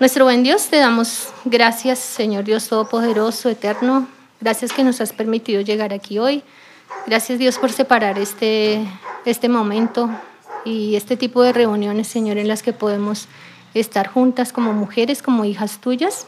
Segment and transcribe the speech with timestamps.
[0.00, 4.08] Nuestro buen Dios, te damos gracias, Señor Dios Todopoderoso, Eterno.
[4.40, 6.42] Gracias que nos has permitido llegar aquí hoy.
[7.06, 8.82] Gracias Dios por separar este,
[9.26, 10.08] este momento
[10.64, 13.28] y este tipo de reuniones, Señor, en las que podemos
[13.74, 16.26] estar juntas como mujeres, como hijas tuyas,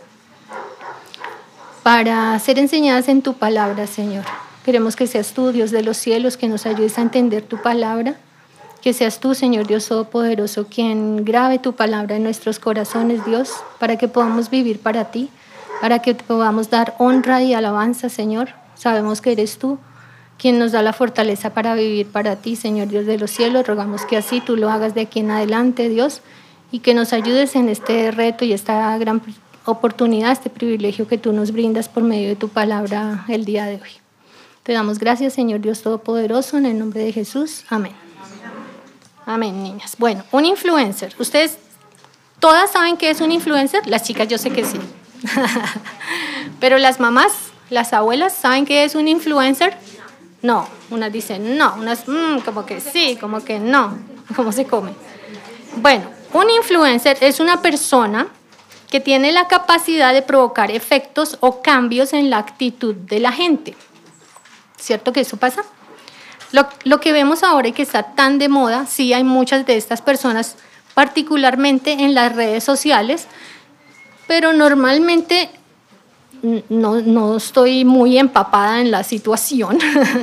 [1.82, 4.24] para ser enseñadas en tu palabra, Señor.
[4.66, 8.16] Queremos que seas tú, Dios de los cielos, que nos ayudes a entender tu palabra
[8.82, 13.96] que seas tú, Señor Dios Todopoderoso, quien grabe tu palabra en nuestros corazones, Dios, para
[13.96, 15.30] que podamos vivir para ti,
[15.80, 18.50] para que podamos dar honra y alabanza, Señor.
[18.74, 19.78] Sabemos que eres tú
[20.36, 23.64] quien nos da la fortaleza para vivir para ti, Señor Dios de los cielos.
[23.64, 26.20] Rogamos que así tú lo hagas de aquí en adelante, Dios,
[26.72, 29.22] y que nos ayudes en este reto y esta gran
[29.64, 33.74] oportunidad, este privilegio que tú nos brindas por medio de tu palabra el día de
[33.74, 33.90] hoy.
[34.64, 37.64] Te damos gracias, Señor Dios Todopoderoso, en el nombre de Jesús.
[37.68, 38.01] Amén.
[39.32, 39.94] Amén, niñas.
[39.96, 41.14] Bueno, un influencer.
[41.18, 41.56] ¿Ustedes
[42.38, 43.86] todas saben qué es un influencer?
[43.86, 44.78] Las chicas yo sé que sí.
[46.60, 47.32] Pero las mamás,
[47.70, 49.74] las abuelas, ¿saben qué es un influencer?
[50.42, 53.96] No, unas dicen no, unas mm, como que sí, como que no.
[54.36, 54.92] ¿Cómo se come?
[55.76, 58.26] Bueno, un influencer es una persona
[58.90, 63.74] que tiene la capacidad de provocar efectos o cambios en la actitud de la gente.
[64.76, 65.64] ¿Cierto que eso pasa?
[66.52, 70.02] Lo, que vemos ahora y que está tan de moda, sí hay muchas de estas
[70.02, 70.56] personas,
[70.92, 73.26] particularmente en las redes sociales,
[74.26, 75.50] pero normalmente
[76.68, 79.78] no, no, estoy muy empapada en la situación.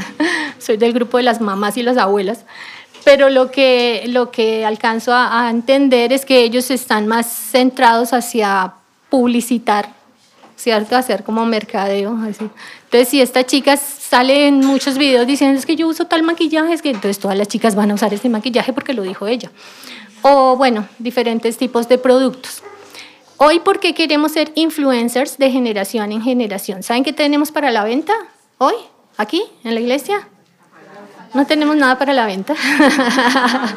[0.60, 2.46] Soy del grupo de las mamás y las abuelas.
[3.04, 8.14] Pero lo que, lo que alcanzo a, a entender es que ellos están más centrados
[8.14, 8.74] hacia
[9.10, 9.99] publicitar
[10.60, 10.96] ¿cierto?
[10.96, 12.50] Hacer como mercadeo, así.
[12.84, 16.74] Entonces, si esta chica sale en muchos videos diciendo es que yo uso tal maquillaje,
[16.74, 19.50] es que entonces todas las chicas van a usar este maquillaje porque lo dijo ella.
[20.22, 22.62] O bueno, diferentes tipos de productos.
[23.38, 26.84] Hoy, ¿por qué queremos ser influencers de generación en generación?
[26.84, 28.14] ¿Saben qué tenemos para la venta
[28.58, 28.76] hoy,
[29.16, 30.28] aquí, en la iglesia?
[31.34, 32.54] No tenemos nada para la venta.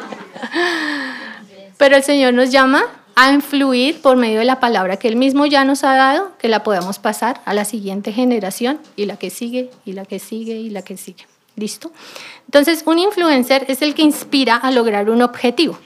[1.77, 2.83] Pero el Señor nos llama
[3.15, 6.47] a influir por medio de la palabra que Él mismo ya nos ha dado, que
[6.47, 10.55] la podamos pasar a la siguiente generación y la que sigue y la que sigue
[10.55, 11.27] y la que sigue.
[11.55, 11.91] ¿Listo?
[12.45, 15.77] Entonces, un influencer es el que inspira a lograr un objetivo.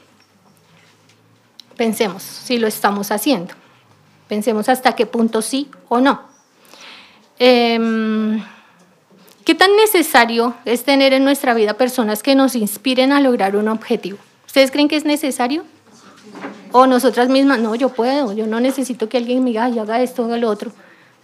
[1.75, 3.53] Pensemos si lo estamos haciendo.
[4.29, 6.21] Pensemos hasta qué punto sí o no.
[7.37, 8.41] Em,
[9.47, 13.69] ¿Qué tan necesario es tener en nuestra vida personas que nos inspiren a lograr un
[13.69, 14.17] objetivo?
[14.45, 15.63] ¿Ustedes creen que es necesario?
[16.71, 20.25] O nosotras mismas, no, yo puedo, yo no necesito que alguien me diga, haga esto,
[20.25, 20.71] haga lo otro.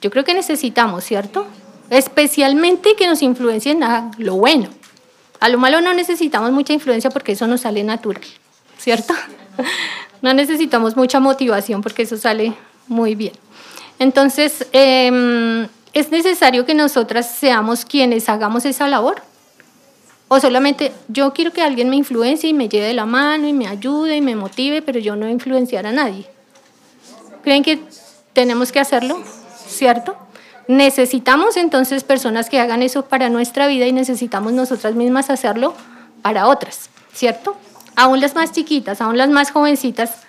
[0.02, 1.46] Yo creo que necesitamos, ¿cierto?
[1.90, 4.70] Especialmente que nos influencien a lo bueno.
[5.40, 8.24] A lo malo no necesitamos mucha influencia porque eso nos sale natural,
[8.78, 9.14] ¿cierto?
[10.22, 12.54] No necesitamos mucha motivación porque eso sale
[12.88, 13.34] muy bien.
[14.00, 19.22] Entonces, em, es necesario que nosotras seamos quienes hagamos esa labor.
[20.28, 23.54] O solamente yo quiero que alguien me influencie y me lleve de la mano y
[23.54, 26.26] me ayude y me motive, pero yo no influenciar a nadie.
[27.44, 27.82] ¿Creen que
[28.34, 29.22] tenemos que hacerlo?
[29.68, 30.16] ¿Cierto?
[30.68, 35.74] Necesitamos entonces personas que hagan eso para nuestra vida y necesitamos nosotras mismas hacerlo
[36.22, 37.56] para otras, ¿cierto?
[37.96, 40.24] Aún las más chiquitas, aún las más jovencitas,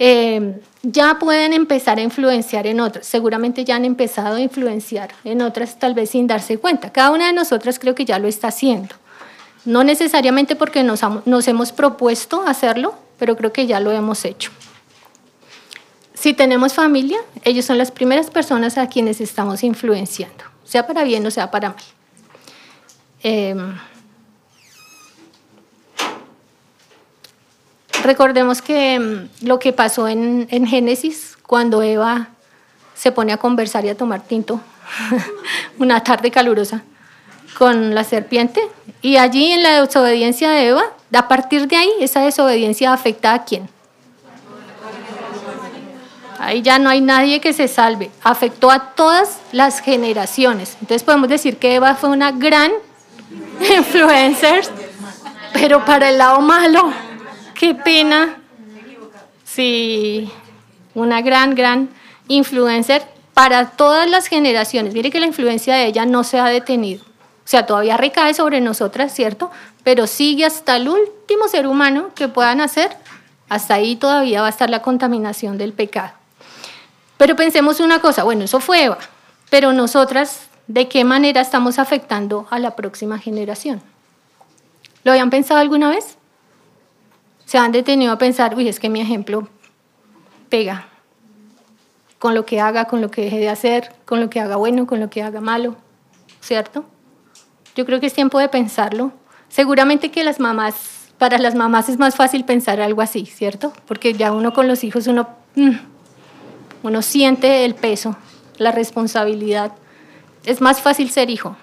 [0.00, 3.06] eh, ya pueden empezar a influenciar en otras.
[3.06, 6.90] Seguramente ya han empezado a influenciar en otras, tal vez sin darse cuenta.
[6.90, 8.94] Cada una de nosotras creo que ya lo está haciendo.
[9.68, 11.02] No necesariamente porque nos,
[11.46, 14.50] hemos propuesto hacerlo, pero creo que ya lo hemos hecho.
[16.14, 21.26] Si tenemos familia, ellos son las primeras personas a quienes estamos influenciando, sea para bien
[21.26, 21.84] o sea para mal.
[23.22, 23.76] Em,
[28.02, 32.28] recordemos que em, lo que pasó en, en, Génesis, cuando Eva
[32.94, 34.62] se pone a conversar y a tomar tinto,
[35.78, 36.84] una tarde calurosa,
[37.56, 38.60] con la serpiente
[39.00, 43.44] y allí en la desobediencia de Eva, a partir de ahí esa desobediencia afecta a
[43.44, 43.68] quién.
[46.38, 48.10] Ahí ya no hay nadie que se salve.
[48.22, 50.76] Afectó a todas las generaciones.
[50.80, 52.72] Entonces podemos decir que Eva fue una gran
[53.76, 54.64] influencer,
[55.52, 56.92] pero para el lado malo,
[57.54, 58.36] qué pena.
[59.44, 60.30] Sí,
[60.94, 61.88] una gran, gran
[62.28, 63.02] influencer
[63.34, 64.94] para todas las generaciones.
[64.94, 67.07] Mire que la influencia de ella no se ha detenido.
[67.48, 69.50] O sea, todavía recae sobre nosotras, ¿cierto?
[69.82, 72.94] Pero sigue hasta el último ser humano que puedan hacer,
[73.48, 76.12] hasta ahí todavía va a estar la contaminación del pecado.
[77.16, 78.98] Pero pensemos una cosa, bueno, eso fue Eva,
[79.48, 83.80] pero nosotras, ¿de qué manera estamos afectando a la próxima generación?
[85.02, 86.18] ¿Lo habían pensado alguna vez?
[87.46, 89.48] ¿Se han detenido a pensar, uy, es que mi ejemplo
[90.50, 90.86] pega?
[92.18, 94.86] con lo que haga, con lo que deje de hacer, con lo que haga bueno,
[94.86, 95.76] con lo que haga malo,
[96.40, 96.84] ¿cierto?
[97.78, 99.12] Yo creo que es tiempo de pensarlo.
[99.48, 103.72] Seguramente que las mamás, para las mamás es más fácil pensar algo así, ¿cierto?
[103.86, 105.76] Porque ya uno con los hijos, uno, mm,
[106.82, 108.16] uno siente el peso,
[108.56, 109.70] la responsabilidad.
[110.44, 111.54] Es más fácil ser hijo,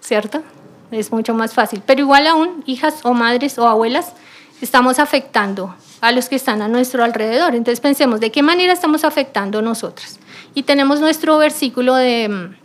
[0.00, 0.42] ¿cierto?
[0.90, 1.84] Es mucho más fácil.
[1.86, 4.14] Pero igual aún, hijas o madres o abuelas,
[4.60, 7.54] estamos afectando a los que están a nuestro alrededor.
[7.54, 10.18] Entonces pensemos, ¿de qué manera estamos afectando nosotras?
[10.54, 12.57] Y tenemos nuestro versículo de, mm,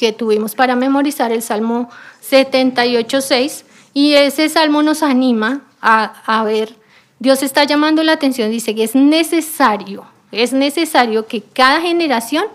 [0.00, 1.90] que tuvimos para memorizar, el Salmo
[2.28, 6.74] 78.6, y ese salmo nos anima a, a ver,
[7.18, 12.46] Dios está llamando la atención, dice que es necesario, es necesario que cada generación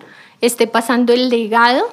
[0.41, 1.83] esté pasando el legado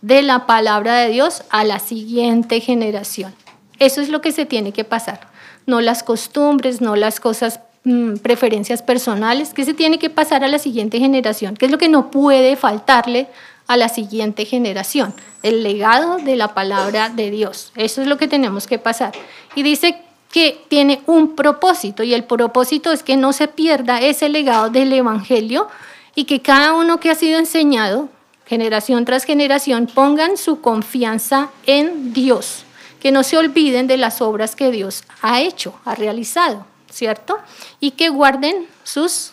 [0.00, 3.34] de la palabra de Dios a la siguiente generación.
[3.80, 5.30] Eso es lo que se tiene que pasar
[5.70, 10.48] no las costumbres, no las cosas, mm, preferencias personales, que se tiene que pasar a
[10.48, 13.28] la siguiente generación, que es lo que no puede faltarle
[13.70, 15.14] a la siguiente generación,
[15.44, 17.70] el legado de la palabra de Dios.
[17.76, 19.12] Eso es lo que tenemos que pasar.
[19.54, 19.96] Y dice
[20.32, 24.92] que tiene un propósito y el propósito es que no se pierda ese legado del
[24.92, 25.68] Evangelio
[26.16, 28.08] y que cada uno que ha sido enseñado,
[28.44, 32.64] generación tras generación, pongan su confianza en Dios
[32.98, 37.38] que no se olviden de las obras que Dios ha hecho, ha realizado, ¿cierto?
[37.78, 39.30] Y que guarden sus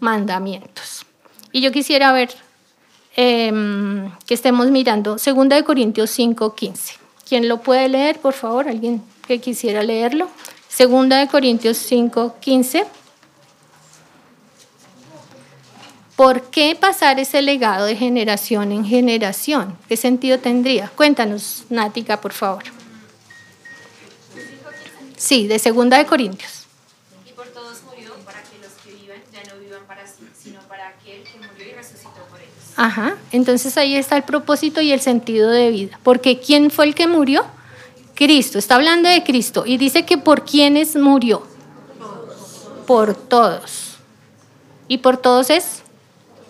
[0.00, 1.06] mandamientos.
[1.50, 2.43] Y yo quisiera ver
[3.16, 6.94] em, que estemos mirando 2 de Corintios 5, 15.
[7.28, 8.68] ¿Quién lo puede leer, por favor?
[8.68, 10.28] ¿Alguien que quisiera leerlo?
[10.76, 12.86] 2 de Corintios 5, 15.
[16.16, 19.76] ¿Por qué pasar ese legado de generación en generación?
[19.88, 20.88] ¿Qué sentido tendría?
[20.94, 22.62] Cuéntanos, Nática, por favor.
[25.16, 26.66] Sí, de Segunda de Corintios.
[27.28, 30.60] Y por todos murió para que los que viven ya no vivan para sí, sino
[30.68, 32.63] para aquel que murió y resucitó por ellos.
[32.76, 36.00] Ajá, entonces ahí está el propósito y el sentido de vida.
[36.02, 37.44] Porque ¿quién fue el que murió?
[38.14, 41.42] Cristo, está hablando de Cristo y dice que por quiénes murió.
[42.86, 43.96] Por todos.
[44.88, 45.82] Y por todos es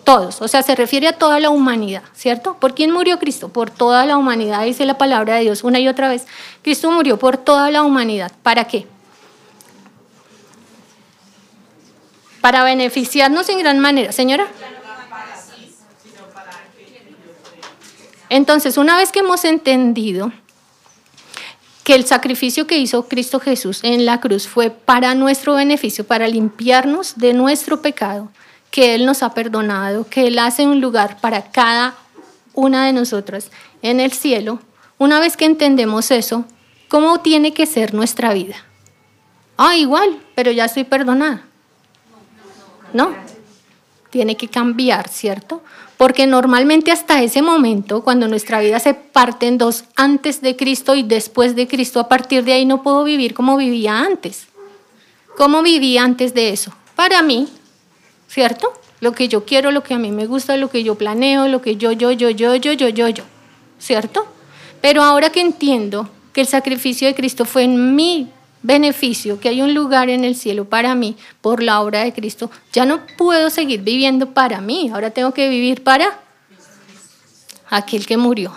[0.05, 2.57] todos, o sea, se refiere a toda la humanidad, ¿cierto?
[2.59, 3.49] ¿Por quién murió Cristo?
[3.49, 6.27] Por toda la humanidad, dice la palabra de Dios una y otra vez.
[6.61, 8.31] Cristo murió por toda la humanidad.
[8.43, 8.85] ¿Para qué?
[12.39, 14.11] Para beneficiarnos en gran manera.
[14.11, 14.47] Señora.
[18.29, 20.31] Entonces, una vez que hemos entendido
[21.83, 26.27] que el sacrificio que hizo Cristo Jesús en la cruz fue para nuestro beneficio, para
[26.27, 28.31] limpiarnos de nuestro pecado,
[28.71, 31.95] que Él nos ha perdonado, que Él hace un lugar para cada
[32.55, 33.51] una de nosotras
[33.83, 34.59] en el cielo,
[34.97, 36.45] una vez que entendemos eso,
[36.87, 38.55] ¿cómo tiene que ser nuestra vida?
[39.57, 41.43] Ah, igual, pero ya estoy perdonada.
[42.93, 43.13] No,
[44.09, 45.61] tiene que cambiar, ¿cierto?
[45.97, 50.95] Porque normalmente hasta ese momento, cuando nuestra vida se parte en dos, antes de Cristo
[50.95, 54.47] y después de Cristo, a partir de ahí no puedo vivir como vivía antes.
[55.37, 56.73] ¿Cómo vivía antes de eso?
[56.95, 57.47] Para mí,
[58.27, 58.73] ¿cierto?
[58.99, 61.61] Lo que yo quiero, lo que a mí me gusta, lo que yo planeo, lo
[61.61, 63.23] que yo, yo, yo, yo, yo, yo, yo, yo,
[63.79, 64.25] ¿cierto?
[64.81, 68.29] Pero ahora que entiendo que el sacrificio de Cristo fue en mi
[68.65, 72.49] beneficio, que hay un lugar en el cielo para mí por la obra de Cristo,
[72.73, 76.19] ya no puedo seguir viviendo para mí, ahora tengo que vivir para
[77.69, 78.53] aquel que murió,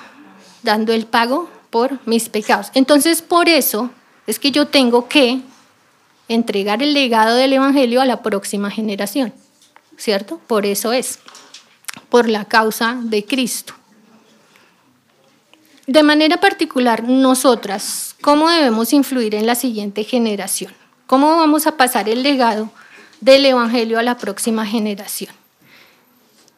[0.62, 2.70] dando el pago por mis pecados.
[2.74, 3.90] Entonces, por eso
[4.26, 5.40] es que yo tengo que
[6.28, 9.32] entregar el legado del Evangelio a la próxima generación.
[9.98, 10.40] ¿cierto?
[10.46, 11.18] Por eso es,
[12.08, 13.74] por la causa de Cristo.
[15.86, 20.72] De manera particular, nosotras, ¿cómo debemos influir en la siguiente generación?
[21.06, 22.70] ¿Cómo vamos a pasar el legado
[23.20, 25.34] del Evangelio a la próxima generación?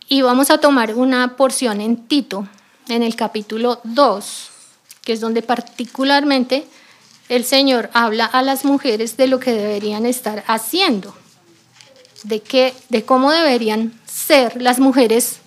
[0.09, 2.49] Y vamos a tomar una porción en Tito,
[2.89, 4.51] en el capítulo 2,
[5.03, 6.67] que es donde particularmente
[7.29, 11.15] el Señor habla a las mujeres de lo que deberían estar haciendo
[12.25, 15.39] de, qué, de cómo deberían ser las mujeres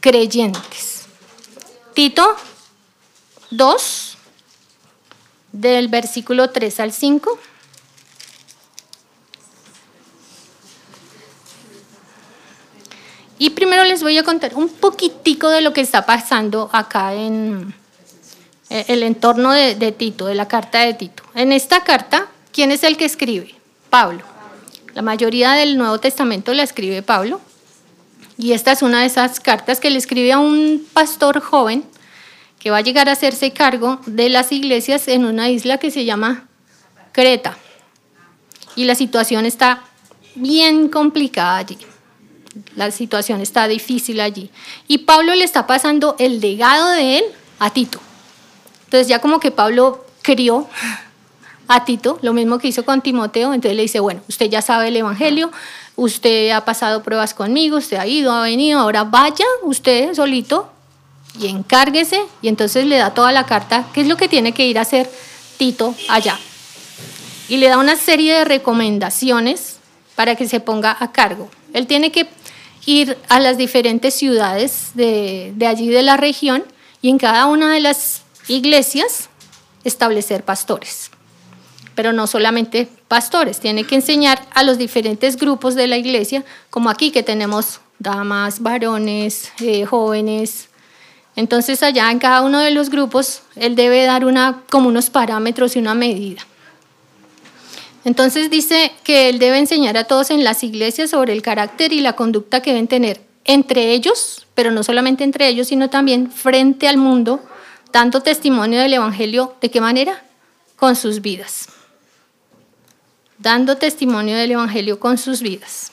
[0.00, 1.02] creyentes.
[1.94, 2.36] Tito
[3.50, 4.11] 2,
[5.52, 7.38] del versículo 3 al 5.
[13.38, 17.74] Y primero les voy a contar un poquitico de lo que está pasando acá en
[18.68, 21.24] el entorno de, de Tito, de la carta de Tito.
[21.34, 23.54] En esta carta, ¿quién es el que escribe?
[23.90, 24.22] Pablo.
[24.94, 27.40] La mayoría del Nuevo Testamento la escribe Pablo.
[28.38, 31.84] Y esta es una de esas cartas que le escribe a un pastor joven
[32.62, 36.04] que va a llegar a hacerse cargo de las iglesias en una isla que se
[36.04, 36.46] llama
[37.10, 37.58] Creta.
[38.76, 39.82] Y la situación está
[40.36, 41.76] bien complicada allí.
[42.76, 44.48] La situación está difícil allí.
[44.86, 47.24] Y Pablo le está pasando el legado de él
[47.58, 47.98] a Tito.
[48.84, 50.68] Entonces ya como que Pablo crió
[51.66, 54.86] a Tito, lo mismo que hizo con Timoteo, entonces le dice, bueno, usted ya sabe
[54.88, 55.50] el Evangelio,
[55.96, 60.70] usted ha pasado pruebas conmigo, usted ha ido, ha venido, ahora vaya usted solito
[61.38, 64.66] y encárguese y entonces le da toda la carta, qué es lo que tiene que
[64.66, 65.10] ir a hacer
[65.56, 66.38] Tito allá.
[67.48, 69.76] Y le da una serie de recomendaciones
[70.14, 71.50] para que se ponga a cargo.
[71.72, 72.28] Él tiene que
[72.86, 76.64] ir a las diferentes ciudades de, de allí de la región
[77.00, 79.28] y en cada una de las iglesias
[79.84, 81.10] establecer pastores.
[81.94, 86.88] Pero no solamente pastores, tiene que enseñar a los diferentes grupos de la iglesia, como
[86.88, 90.68] aquí que tenemos damas, varones, eh, jóvenes.
[91.34, 95.76] Entonces allá en cada uno de los grupos él debe dar una, como unos parámetros
[95.76, 96.42] y una medida.
[98.04, 102.00] Entonces dice que él debe enseñar a todos en las iglesias sobre el carácter y
[102.00, 106.88] la conducta que deben tener entre ellos, pero no solamente entre ellos, sino también frente
[106.88, 107.40] al mundo,
[107.92, 109.54] dando testimonio del Evangelio.
[109.60, 110.24] ¿De qué manera?
[110.76, 111.68] Con sus vidas.
[113.38, 115.92] Dando testimonio del Evangelio con sus vidas.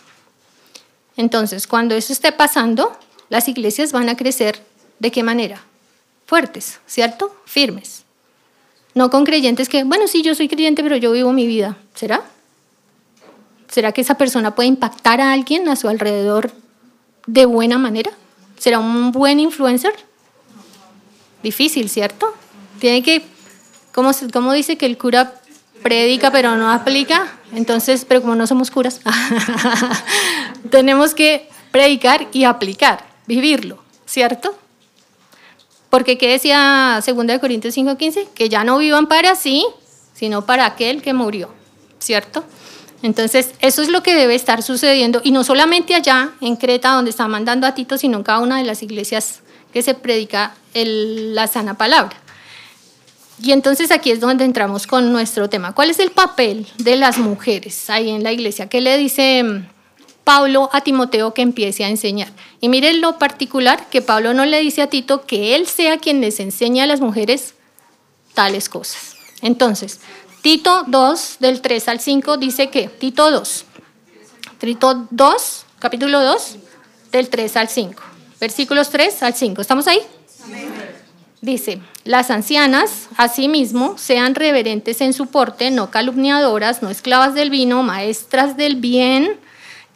[1.15, 2.97] Entonces, cuando eso esté pasando,
[3.29, 4.63] las iglesias van a crecer.
[4.99, 5.61] ¿De qué manera?
[6.25, 7.35] Fuertes, ¿cierto?
[7.45, 8.03] Firmes.
[8.93, 11.77] No con creyentes que, bueno, sí, yo soy creyente, pero yo vivo mi vida.
[11.95, 12.23] ¿Será?
[13.69, 16.51] ¿Será que esa persona puede impactar a alguien a su alrededor
[17.27, 18.11] de buena manera?
[18.57, 19.93] ¿Será un buen influencer?
[21.43, 22.33] Difícil, ¿cierto?
[22.79, 23.23] Tiene que,
[23.93, 25.35] ¿cómo, dice que el cura
[25.83, 27.27] predica pero no aplica?
[27.53, 29.01] Entonces, pero como no somos curas,
[30.71, 34.57] tenemos que predicar y aplicar, vivirlo, ¿cierto?
[35.89, 38.27] Porque ¿qué decía 2 Corintios 5:15?
[38.33, 39.65] Que ya no vivan para sí,
[40.13, 41.49] sino para aquel que murió,
[41.99, 42.43] ¿cierto?
[43.01, 47.11] Entonces, eso es lo que debe estar sucediendo, y no solamente allá en Creta, donde
[47.11, 49.39] está mandando a Tito, sino en cada una de las iglesias
[49.71, 52.17] que se predica la sana palabra.
[53.41, 55.73] Y entonces aquí es donde entramos con nuestro tema.
[55.73, 58.67] ¿Cuál es el papel de las mujeres ahí en la iglesia?
[58.67, 59.63] ¿Qué le dice
[60.29, 62.31] Pablo a Timoteo que empiece a enseñar.
[62.61, 66.21] Y miren lo particular, que Pablo no le dice a Tito que él sea quien
[66.21, 67.55] les enseñe a las mujeres
[68.35, 69.15] tales cosas.
[69.41, 70.01] Entonces,
[70.43, 73.65] Tito 2, del 3 al 5, dice que, Tito 2,
[74.59, 76.57] Tito 2, capítulo 2,
[77.11, 78.03] del 3 al 5,
[78.39, 79.59] versículos 3 al 5.
[79.63, 80.01] ¿Estamos ahí?
[81.41, 87.81] Dice, las ancianas, asimismo, sean reverentes en su porte, no calumniadoras, no esclavas del vino,
[87.81, 89.39] maestras del bien,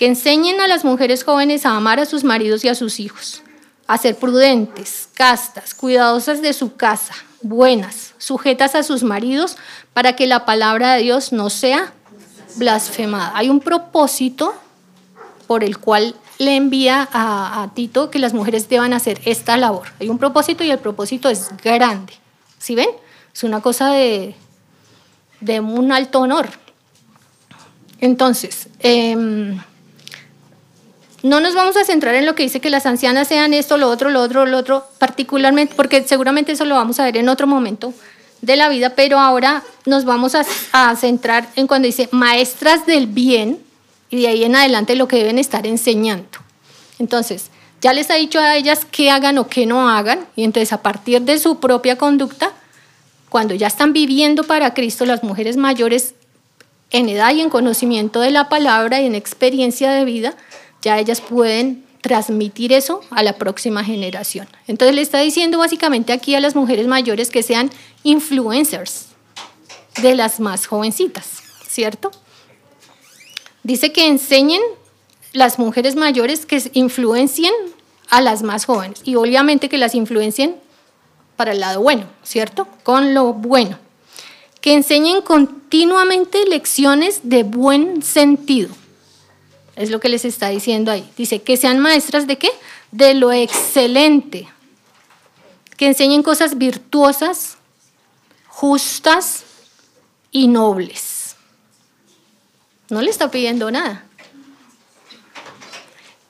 [0.03, 3.41] que enseñen a las mujeres jóvenes a amar a sus maridos y a sus hijos,
[3.87, 9.55] a ser prudentes, castas, cuidadosas de su casa, buenas, sujetas a sus maridos,
[9.93, 11.93] para que la palabra de Dios no sea
[12.57, 13.31] blasfemada.
[13.33, 14.53] Hay un propósito
[15.47, 19.87] por el cual le envía a, Tito que las mujeres deban hacer esta labor.
[20.01, 22.11] Hay un propósito y el propósito es grande.
[22.59, 22.89] ¿Sí ven?
[23.33, 24.35] Es una cosa de,
[25.61, 26.49] un alto honor.
[28.01, 29.55] Entonces, eh,
[31.23, 33.89] no nos vamos a centrar en lo que dice que las ancianas sean esto, lo
[33.89, 37.47] otro, lo otro, lo otro, particularmente, porque seguramente eso lo vamos a ver en otro
[37.47, 37.93] momento
[38.41, 43.57] de la vida, pero ahora nos vamos a, centrar en cuando dice maestras del bien
[44.09, 46.27] y de ahí en adelante lo que deben estar enseñando.
[46.99, 47.49] Entonces,
[47.79, 50.81] ya les ha dicho a ellas qué hagan o qué no hagan, y entonces a
[50.81, 52.51] partir de su propia conducta,
[53.29, 56.15] cuando ya están viviendo para Cristo, las mujeres mayores
[56.91, 60.35] en edad y en conocimiento de la palabra y en experiencia de vida,
[60.83, 64.47] ya ellas pueden transmitir eso a la próxima generación.
[64.67, 67.71] Entonces le está diciendo básicamente aquí a las mujeres mayores que sean
[68.03, 69.07] influencers
[70.01, 72.11] de las más jovencitas, ¿cierto?
[73.63, 74.61] Dice que enseñen
[75.31, 77.53] las mujeres mayores que influencien
[78.09, 80.57] a las más jóvenes y obviamente que las influencien
[81.37, 82.67] para el lado bueno, ¿cierto?
[82.83, 83.79] Con lo bueno.
[84.59, 88.82] Que enseñen continuamente lecciones de buen sentido
[89.75, 91.09] es lo que les está diciendo ahí.
[91.17, 92.49] Dice, que sean maestras de qué?
[92.91, 94.47] De lo excelente.
[95.77, 97.57] Que enseñen cosas virtuosas,
[98.47, 99.43] justas
[100.31, 101.35] y nobles.
[102.89, 104.05] No le está pidiendo nada.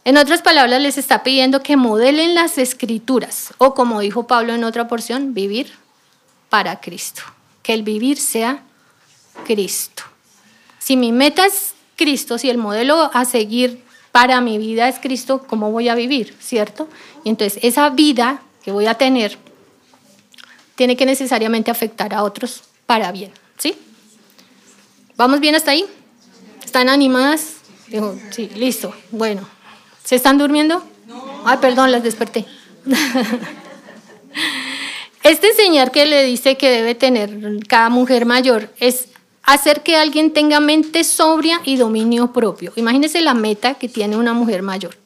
[0.06, 4.66] En otras palabras, les está pidiendo que modelen las escrituras, o como dijo Pablo en
[4.66, 5.72] otra porción, vivir
[6.50, 7.24] para Cristo.
[7.62, 8.64] Que el vivir sea
[9.46, 10.04] Cristo.
[10.80, 11.74] Si mi meta es
[12.04, 13.82] Cristo, si el modelo a seguir
[14.12, 16.36] para mi vida es Cristo, ¿cómo voy a vivir?
[16.42, 16.90] ¿Cierto?
[17.24, 19.38] Y entonces esa vida que voy a tener
[20.76, 23.76] tiene que necesariamente afectar a otros para bien, ¿sí?
[25.16, 25.86] ¿Vamos bien hasta ahí?
[26.66, 27.54] ¿Están animadas?
[28.32, 29.48] Sí, listo, bueno,
[30.04, 30.84] ¿Se están durmiendo?
[31.46, 32.46] Ay, perdón, las desperté.
[35.24, 37.32] Este enseñar que le dice que debe tener
[37.70, 39.08] cada mujer mayor es
[39.44, 42.72] hacer que alguien tenga mente sobria y dominio propio.
[42.76, 44.98] Imagínese la meta que tiene una mujer mayor.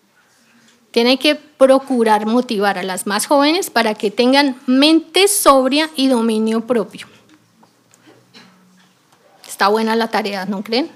[0.92, 6.66] Tiene que procurar motivar a las más jóvenes para que tengan mente sobria y dominio
[6.66, 7.08] propio.
[9.48, 10.90] Está buena la tarea, ¿no creen?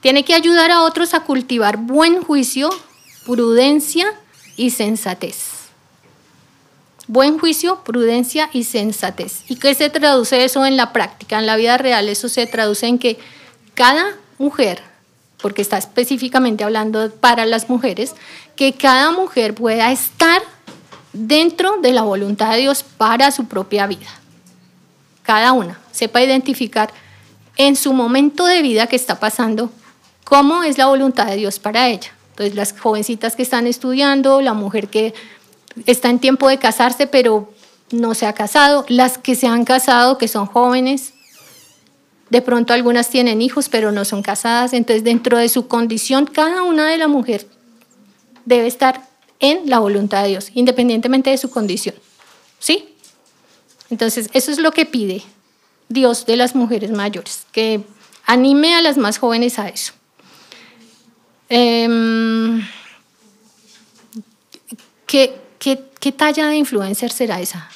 [0.00, 2.70] Tiene que ayudar a otros a cultivar buen juicio,
[3.26, 4.12] prudencia
[4.56, 5.53] y sensatez.
[7.06, 9.42] Buen juicio, prudencia y sensatez.
[9.48, 11.38] ¿Y qué se traduce eso en la práctica?
[11.38, 13.18] En la vida real eso se traduce en que
[13.74, 14.82] cada mujer,
[15.42, 18.14] porque está específicamente hablando para las mujeres,
[18.56, 20.40] que cada mujer pueda estar
[21.12, 24.08] dentro de la voluntad de Dios para su propia vida.
[25.22, 26.90] Cada una sepa identificar
[27.56, 29.70] en su momento de vida que está pasando
[30.24, 32.12] cómo es la voluntad de Dios para ella.
[32.30, 35.14] Entonces las jovencitas que están estudiando, la mujer que
[35.86, 37.52] está en tiempo de casarse, pero
[37.90, 41.12] no se ha casado, las que se han casado, que son jóvenes,
[42.30, 46.62] de pronto algunas tienen hijos, pero no son casadas, entonces dentro de su condición, cada
[46.62, 47.46] una de la mujer
[48.44, 49.08] debe estar
[49.40, 51.94] en la voluntad de Dios, independientemente de su condición.
[52.58, 52.88] ¿Sí?
[53.90, 55.22] Entonces, eso es lo que pide
[55.88, 57.82] Dios de las mujeres mayores, que
[58.24, 59.92] anime a las más jóvenes a eso.
[61.50, 62.60] Eh,
[65.06, 67.70] que ¿Qué, talla de influencer será esa?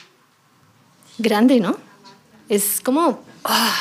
[1.16, 1.78] Grande, ¿no?
[2.46, 3.74] Es como, ah,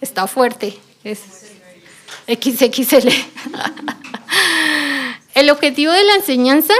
[0.00, 0.78] está fuerte.
[1.02, 1.22] Es
[2.28, 3.08] XXL.
[5.34, 6.72] el objetivo de la enseñanza,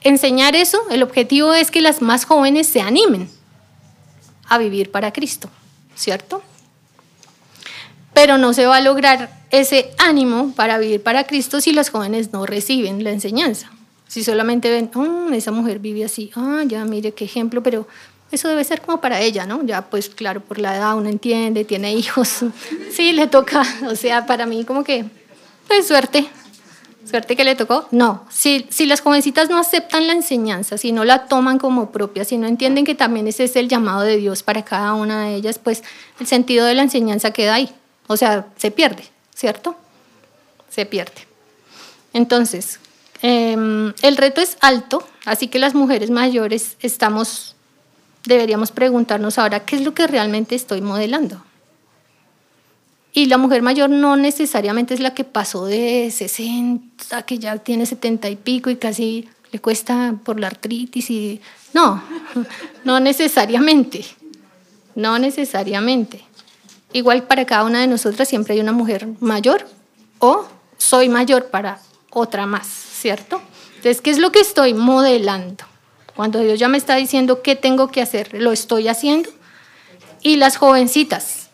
[0.00, 3.28] enseñar eso, el objetivo es que las más jóvenes se animen
[4.48, 5.50] a vivir para Cristo,
[5.94, 6.42] ¿cierto?
[8.14, 12.32] Pero no se va a lograr ese ánimo para vivir para Cristo si las jóvenes
[12.32, 13.70] no reciben la enseñanza.
[14.14, 17.88] Si solamente ven, oh, esa mujer vive así, ah, ya mire qué ejemplo, pero
[18.30, 19.64] eso debe ser como para ella, ¿no?
[19.64, 22.44] Ya pues claro, por la edad uno entiende, tiene hijos,
[22.92, 25.04] sí, le toca, o sea, para mí como que,
[25.66, 26.28] pues suerte,
[27.04, 27.88] suerte que le tocó.
[27.90, 32.24] No, si, si las jovencitas no aceptan la enseñanza, si no la toman como propia,
[32.24, 35.34] si no entienden que también ese es el llamado de Dios para cada una de
[35.34, 35.82] ellas, pues
[36.20, 37.68] el sentido de la enseñanza queda ahí,
[38.06, 39.02] o sea, se pierde,
[39.34, 39.74] ¿cierto?
[40.70, 41.26] Se pierde.
[42.12, 42.78] Entonces,
[43.26, 47.56] Em, el reto es alto, así que las mujeres mayores estamos,
[48.26, 51.42] deberíamos preguntarnos ahora qué es lo que realmente estoy modelando.
[53.14, 57.86] Y la mujer mayor no necesariamente es la que pasó de 60, que ya tiene
[57.86, 61.40] 70 y pico y casi le cuesta por la artritis y
[61.72, 62.02] no,
[62.84, 64.04] no necesariamente.
[64.94, 66.22] No necesariamente.
[66.92, 69.66] Igual para cada una de nosotras siempre hay una mujer mayor
[70.18, 70.44] o
[70.76, 72.83] soy mayor para otra más.
[73.04, 73.42] ¿Cierto?
[73.76, 75.62] Entonces, ¿qué es lo que estoy modelando?
[76.16, 79.28] Cuando Dios ya me está diciendo qué tengo que hacer, lo estoy haciendo.
[80.22, 81.50] Y las jovencitas,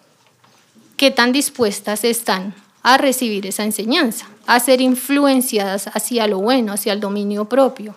[0.97, 4.29] ¿qué tan dispuestas están a recibir esa enseñanza?
[4.47, 7.97] A ser influenciadas hacia lo bueno, hacia el dominio propio,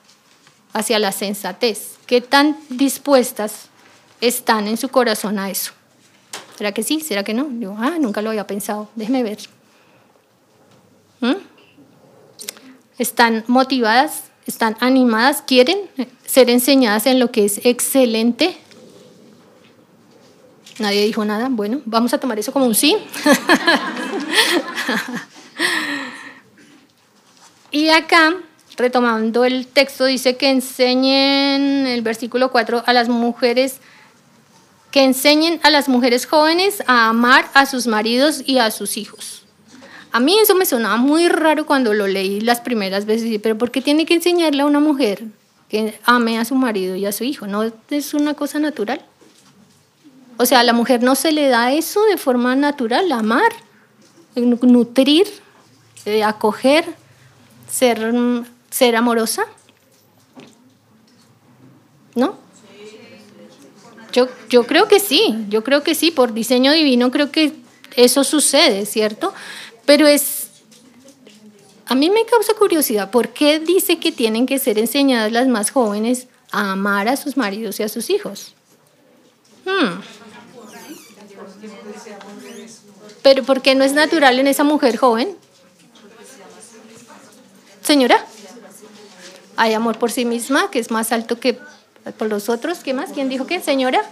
[0.74, 1.98] hacia la sensatez.
[2.08, 3.70] ¿Qué tan dispuestas
[4.20, 5.74] están en su corazón a eso?
[6.58, 7.02] ¿Será que sí?
[7.02, 7.52] ¿Será que no?
[7.60, 8.89] Yo, ah, nunca lo había pensado.
[8.96, 9.38] Déjeme ver.
[11.20, 11.53] ¿Mm?
[12.98, 15.78] Están motivadas, están animadas, quieren
[16.26, 18.58] ser enseñadas en lo que es excelente.
[20.80, 21.48] Nadie dijo nada.
[21.50, 22.98] Bueno, vamos a tomar eso como un sí.
[27.72, 28.36] y acá,
[28.76, 33.78] retomando el texto, dice que enseñen, el versículo 4, a las mujeres,
[34.92, 39.43] que enseñen a las mujeres jóvenes a amar a sus maridos y a sus hijos.
[40.13, 43.71] A mí eso me sonaba muy raro cuando lo leí las primeras veces, pero ¿por
[43.71, 45.23] qué tiene que enseñarle a una mujer
[45.69, 47.47] que ame a su marido y a su hijo?
[47.47, 49.04] ¿No es una cosa natural?
[50.38, 53.52] O sea, a la mujer no se le da eso de forma natural, amar,
[54.36, 55.26] nutrir,
[56.06, 56.86] eh, acoger,
[57.67, 58.13] ser,
[58.69, 59.45] ser amorosa.
[62.13, 62.36] ¿No?
[64.12, 67.63] Yo, yo creo que sí, yo creo que sí, por diseño divino creo que
[67.95, 69.34] eso sucede, ¿cierto?
[69.86, 70.48] Pero es,
[71.86, 75.72] a mí me causa curiosidad, ¿por qué dice que tienen que ser enseñadas las más
[75.72, 78.54] jóvenes a amar a sus maridos y a sus hijos?
[79.65, 80.02] Hmm.
[83.22, 85.38] Pero ¿por qué no es natural en esa mujer joven?
[87.82, 88.26] Señora,
[89.56, 91.60] hay amor por sí misma, que es más alto que
[92.17, 92.80] por los otros.
[92.80, 93.12] ¿Qué más?
[93.12, 93.62] ¿Quién dijo qué?
[93.62, 94.04] Señora.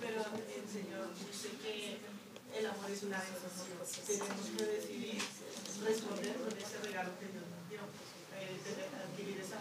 [0.00, 1.98] pero el Señor dice que
[2.58, 4.06] el amor es una de esas cosas.
[4.06, 5.22] Tenemos que decidir
[5.84, 7.80] responder con ese regalo que Dios nos dio.
[8.38, 8.58] Eh,
[9.12, 9.58] adquirir esa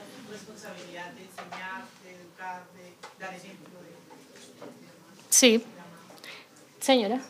[0.67, 3.79] responsabilidad de enseñar, de educar, de dar ejemplo.
[3.79, 3.95] De,
[5.29, 5.63] sí.
[6.79, 7.21] Señora.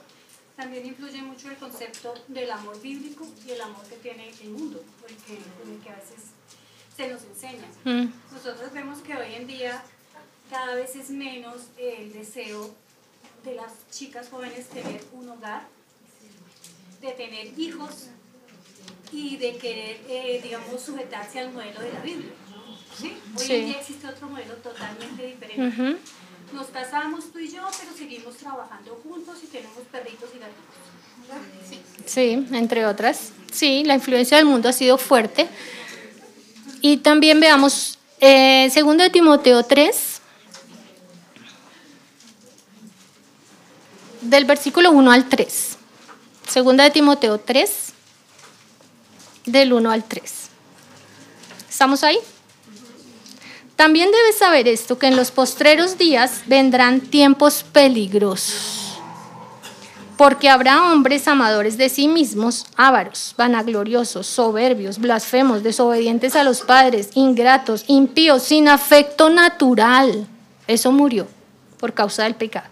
[0.56, 4.84] También influye mucho el concepto del amor bíblico y el amor que tiene el mundo,
[5.00, 6.32] porque el que a veces
[6.96, 7.68] se nos enseña.
[7.84, 8.12] Mm.
[8.32, 9.84] Nosotros vemos que hoy en día
[10.50, 12.74] cada vez es menos el deseo
[13.44, 15.68] de las chicas jóvenes tener un hogar,
[17.02, 18.08] de tener hijos
[19.12, 22.32] y de querer, eh, digamos, sujetarse al modelo de la Biblia.
[23.00, 23.18] ¿Sí?
[23.38, 25.98] Hoy en día existe otro modelo totalmente diferente.
[26.54, 30.88] Nos casamos tú y yo, pero seguimos trabajando juntos y tenemos perritos y gatitos.
[32.06, 33.32] Sí, entre otras.
[33.52, 35.48] Sí, la influencia del mundo ha sido fuerte.
[36.82, 40.22] Y también veamos, eh, segundo de Timoteo 3,
[44.22, 45.78] del versículo 1 al 3.
[46.48, 47.94] Segunda de Timoteo 3,
[49.46, 50.34] del 1 al 3.
[51.70, 52.18] ¿Estamos ahí?
[53.78, 58.98] También debes saber esto, que en los postreros días vendrán tiempos peligrosos,
[60.18, 67.12] porque habrá hombres amadores de sí mismos, ávaros, vanagloriosos, soberbios, blasfemos, desobedientes a los padres,
[67.14, 70.26] ingratos, impíos, sin afecto natural.
[70.66, 71.28] Eso murió
[71.80, 72.68] por causa del pecado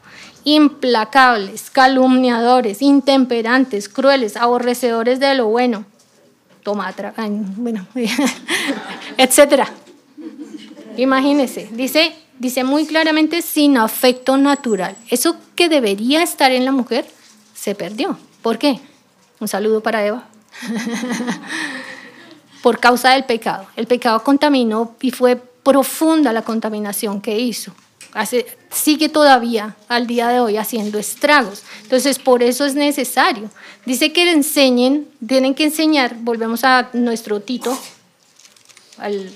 [0.45, 5.85] implacables, calumniadores, intemperantes, crueles, aborrecedores de lo bueno,
[6.63, 7.13] tomatra,
[7.57, 7.87] bueno,
[9.17, 9.67] etcétera.
[10.97, 14.95] Imagínese, dice, dice muy claramente sin afecto natural.
[15.09, 17.05] Eso que debería estar en la mujer
[17.53, 18.17] se perdió.
[18.41, 18.79] ¿Por qué?
[19.39, 20.27] Un saludo para Eva.
[22.63, 23.67] Por causa del pecado.
[23.75, 27.73] El pecado contaminó y fue profunda la contaminación que hizo
[28.71, 31.63] sigue todavía al día de hoy haciendo estragos.
[31.83, 33.49] Entonces, por eso es necesario.
[33.85, 37.77] Dice que le enseñen, tienen que enseñar, volvemos a nuestro Tito,
[38.97, 39.31] al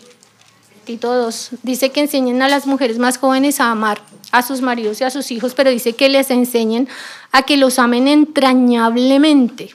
[0.90, 5.00] Tito 2, dice que enseñen a las mujeres más jóvenes a amar a sus maridos
[5.00, 6.88] y a sus hijos, pero dice que les enseñen
[7.32, 9.70] a que los amen entrañablemente,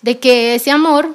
[0.00, 1.14] de que ese amor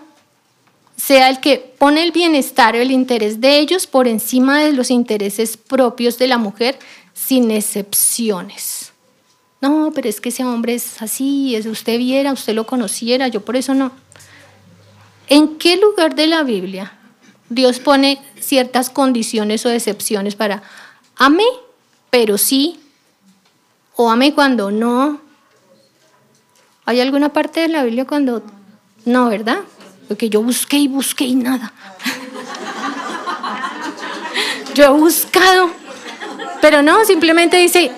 [0.95, 4.91] sea el que pone el bienestar o el interés de ellos por encima de los
[4.91, 6.77] intereses propios de la mujer,
[7.15, 8.93] sin excepciones.
[9.61, 13.43] No, pero es que ese hombre es así, es usted viera, usted lo conociera, yo
[13.43, 13.91] por eso no.
[15.27, 16.99] ¿En qué lugar de la Biblia
[17.53, 20.63] Dios pone ciertas condiciones o excepciones para
[21.15, 21.45] ame,
[22.09, 22.79] pero sí,
[23.95, 25.21] o ame cuando no?
[26.85, 28.43] ¿Hay alguna parte de la Biblia cuando
[29.05, 29.59] no, verdad?
[30.07, 31.73] Porque yo busqué y busqué y nada.
[34.73, 35.69] Yo he buscado,
[36.59, 37.91] pero no, simplemente dice,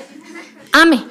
[0.74, 1.06] ame,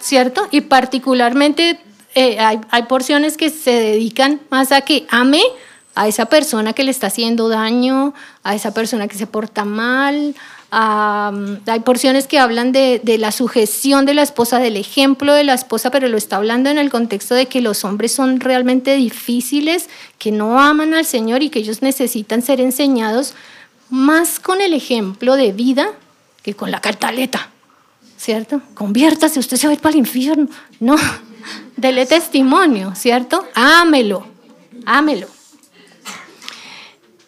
[0.00, 0.46] ¿cierto?
[0.52, 1.80] Y particularmente
[2.14, 5.42] eh, hay, hay porciones que se dedican más a que ame
[5.94, 10.34] a esa persona que le está haciendo daño, a esa persona que se porta mal,
[10.70, 15.90] hay porciones que hablan de, la sujeción de la esposa, del ejemplo de la esposa,
[15.90, 20.32] pero lo está hablando en el contexto de que los hombres son realmente difíciles, que
[20.32, 23.34] no aman al Señor y que ellos necesitan ser enseñados
[23.88, 25.92] más con el ejemplo de vida
[26.42, 27.50] que con la cartaleta,
[28.16, 28.60] ¿cierto?
[28.74, 30.48] Conviértase, usted se va a ir para el infierno.
[30.80, 30.96] No,
[31.76, 33.46] dele testimonio, ¿cierto?
[33.54, 34.26] Ámelo,
[34.86, 35.33] ámelo.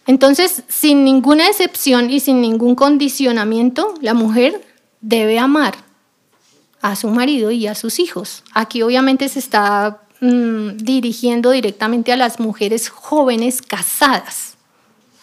[0.07, 4.65] Entonces, sin ninguna excepción y sin ningún condicionamiento, la mujer
[5.01, 5.75] debe amar
[6.81, 8.45] a su marido y a sus hijos.
[8.53, 14.55] Aquí obviamente se está mm, dirigiendo directamente a las mujeres jóvenes casadas,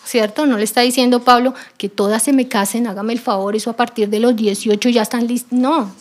[0.04, 0.46] ¿cierto?
[0.46, 3.78] No le está diciendo Pablo que todas se me casen, hágame el favor, eso a
[3.78, 5.54] partir de los 18 ya están listas.
[5.54, 5.94] No,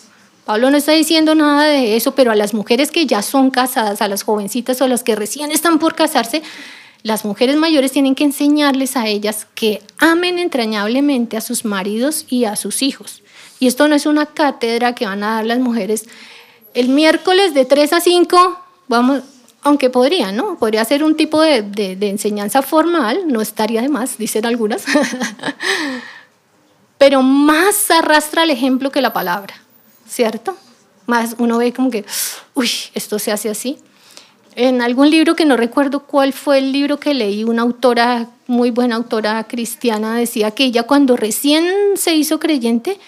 [0.44, 4.02] Pablo no está diciendo nada de eso, pero a las mujeres que ya son casadas,
[4.02, 6.42] a las jovencitas o a las que recién están por casarse,
[7.02, 12.44] las mujeres mayores tienen que enseñarles a ellas que amen entrañablemente a sus maridos y
[12.44, 13.22] a sus hijos.
[13.58, 16.06] Y esto no es una cátedra que van a dar las mujeres
[16.74, 19.22] el miércoles de 3 a 5, vamos,
[19.62, 20.58] aunque podría, ¿no?
[20.58, 24.84] Podría ser un tipo de, de enseñanza formal, no estaría de más, dicen algunas,
[26.98, 29.54] pero más arrastra el ejemplo que la palabra,
[30.08, 30.56] ¿cierto?
[31.06, 32.06] Más uno ve como que,
[32.54, 33.78] uy, esto se hace así
[34.54, 38.70] en algún libro que no recuerdo cuál fue el libro que leí, una autora, muy
[38.70, 41.64] buena autora cristiana, decía que ella cuando recién
[41.96, 42.98] se hizo creyente,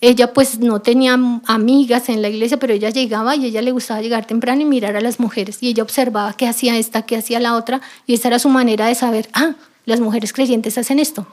[0.00, 4.02] ella pues no tenía amigas en la iglesia, pero ella llegaba y ella le gustaba
[4.02, 7.40] llegar temprano y mirar a las mujeres y ella observaba qué hacía esta, qué hacía
[7.40, 9.54] la otra y esa era su manera de saber, ah,
[9.86, 11.26] las mujeres creyentes hacen esto.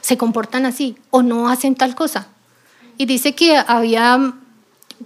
[0.00, 2.28] se comportan así o no hacen tal cosa.
[2.98, 4.34] Y dice que había,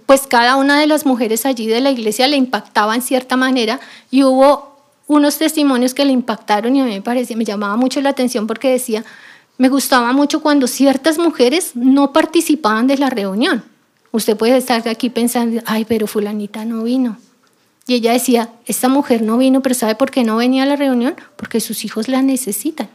[0.05, 3.79] pues cada una de las mujeres allí de la iglesia le impactaba en cierta manera
[4.11, 7.99] y hubo unos testimonios que le impactaron y a mí me parecía, me llamaba mucho
[8.01, 9.03] la atención porque decía,
[9.57, 13.63] me gustaba mucho cuando ciertas mujeres no participaban de la reunión.
[14.11, 17.17] Usted puede estar aquí pensando, ay, pero fulanita no vino.
[17.85, 20.75] Y ella decía, esta mujer no vino, pero ¿sabe por qué no venía a la
[20.75, 21.15] reunión?
[21.35, 22.87] Porque sus hijos la necesitan.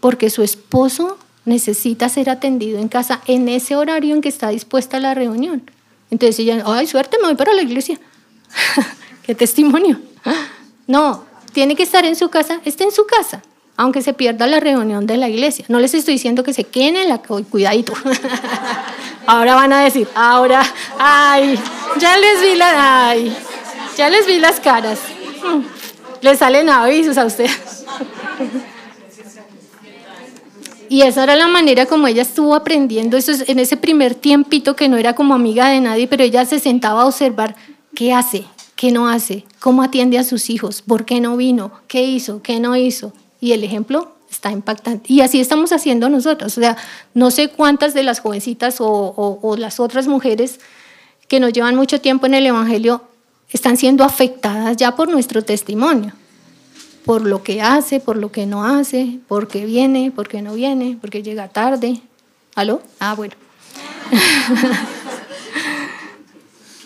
[0.00, 5.00] Porque su esposo necesita ser atendido en casa en ese horario en que está dispuesta
[5.00, 5.62] la reunión.
[6.12, 7.98] Entonces ella, ay, suerte, me voy para la iglesia.
[9.22, 9.98] ¡Qué testimonio!
[10.86, 13.40] No, tiene que estar en su casa, está en su casa,
[13.78, 15.64] aunque se pierda la reunión de la iglesia.
[15.68, 17.18] No les estoy diciendo que se queden en la...
[17.18, 17.94] Cuidadito.
[19.26, 20.62] ahora van a decir, ahora,
[20.98, 21.58] ay,
[21.98, 23.08] ya les vi la...
[23.08, 23.34] Ay,
[23.96, 24.98] ya les vi las caras.
[26.20, 27.86] Les salen avisos a ustedes.
[30.92, 34.90] Y esa era la manera como ella estuvo aprendiendo eso en ese primer tiempito que
[34.90, 37.56] no era como amiga de nadie, pero ella se sentaba a observar
[37.94, 38.44] qué hace,
[38.76, 42.60] qué no hace, cómo atiende a sus hijos, por qué no vino, qué hizo, qué
[42.60, 43.14] no hizo.
[43.40, 45.10] Y el ejemplo está impactante.
[45.10, 46.58] Y así estamos haciendo nosotros.
[46.58, 46.76] O sea,
[47.14, 50.60] no sé cuántas de las jovencitas o, o las otras mujeres
[51.26, 53.00] que nos llevan mucho tiempo en el Evangelio
[53.48, 56.12] están siendo afectadas ya por nuestro testimonio
[57.04, 60.54] por lo que hace, por lo que no hace, por qué viene, por qué no
[60.54, 62.00] viene, por qué llega tarde.
[62.54, 62.82] ¿Aló?
[63.00, 63.34] Ah, bueno.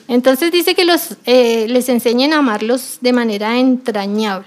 [0.09, 4.47] Entonces dice que los, eh, les enseñen a amarlos de manera entrañable.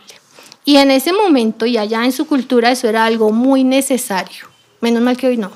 [0.64, 4.48] Y en ese momento y allá en su cultura eso era algo muy necesario.
[4.82, 5.52] Menos mal que hoy no.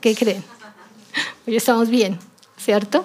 [0.00, 0.44] ¿Qué creen?
[1.46, 2.18] Hoy estamos bien,
[2.58, 3.04] ¿cierto?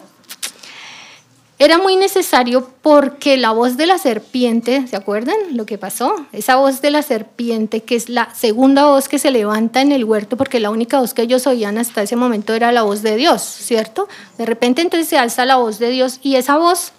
[1.61, 6.15] Era muy necesario porque la voz de la serpiente, ¿se acuerdan lo que pasó?
[6.31, 10.05] Esa voz de la serpiente, que es la segunda voz que se levanta en el
[10.05, 13.17] huerto, porque la única voz que ellos oían hasta ese momento era la voz de
[13.17, 14.07] Dios, ¿cierto?
[14.37, 16.93] De repente entonces se alza la voz de Dios y esa voz,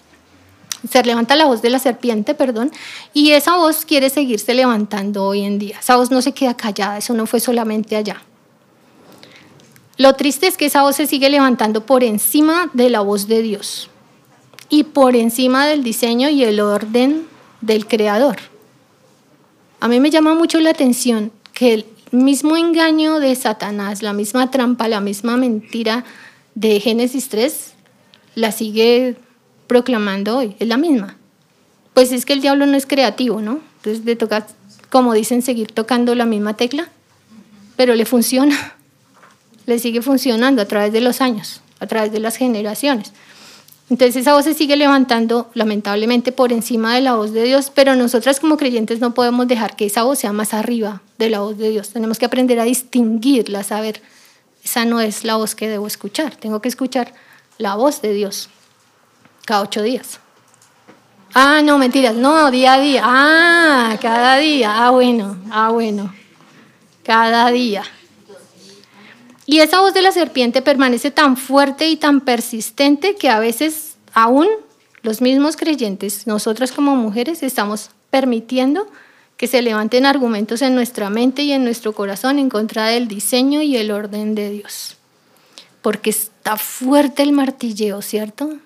[0.87, 2.71] se levanta la voz de la serpiente, perdón,
[3.13, 5.79] y esa voz quiere seguirse levantando hoy en día.
[5.79, 8.21] Esa voz no se queda callada, eso no fue solamente allá.
[9.97, 13.41] Lo triste es que esa voz se sigue levantando por encima de la voz de
[13.41, 13.90] Dios
[14.71, 17.27] y por encima del diseño y el orden
[17.59, 18.37] del creador.
[19.81, 24.49] A mí me llama mucho la atención que el mismo engaño de Satanás, la misma
[24.49, 26.05] trampa, la misma mentira
[26.55, 27.73] de Génesis 3,
[28.35, 29.17] la sigue
[29.67, 31.17] proclamando hoy, es la misma.
[31.93, 33.59] Pues es que el diablo no es creativo, ¿no?
[33.77, 34.47] Entonces le toca,
[34.89, 36.87] como dicen, seguir tocando la misma tecla,
[37.75, 38.75] pero le funciona,
[39.65, 43.11] le sigue funcionando a través de los años, a través de las generaciones.
[43.91, 47.93] Entonces esa voz se sigue levantando lamentablemente por encima de la voz de Dios, pero
[47.93, 51.57] nosotras como creyentes no podemos dejar que esa voz sea más arriba de la voz
[51.57, 51.89] de Dios.
[51.89, 54.01] Tenemos que aprender a distinguirla, saber,
[54.63, 57.13] esa no es la voz que debo escuchar, tengo que escuchar
[57.57, 58.49] la voz de Dios
[59.43, 60.21] cada ocho días.
[61.33, 63.01] Ah, no, mentiras, no, día a día.
[63.03, 64.85] Ah, cada día.
[64.85, 66.13] Ah, bueno, ah, bueno.
[67.03, 67.83] Cada día.
[69.45, 73.95] Y esa voz de la serpiente permanece tan fuerte y tan persistente que a veces
[74.13, 74.47] aún
[75.01, 78.87] los mismos creyentes, nosotras como mujeres, estamos permitiendo
[79.37, 83.63] que se levanten argumentos en nuestra mente y en nuestro corazón en contra del diseño
[83.63, 84.97] y el orden de Dios.
[85.81, 88.57] Porque está fuerte el martilleo, ¿cierto?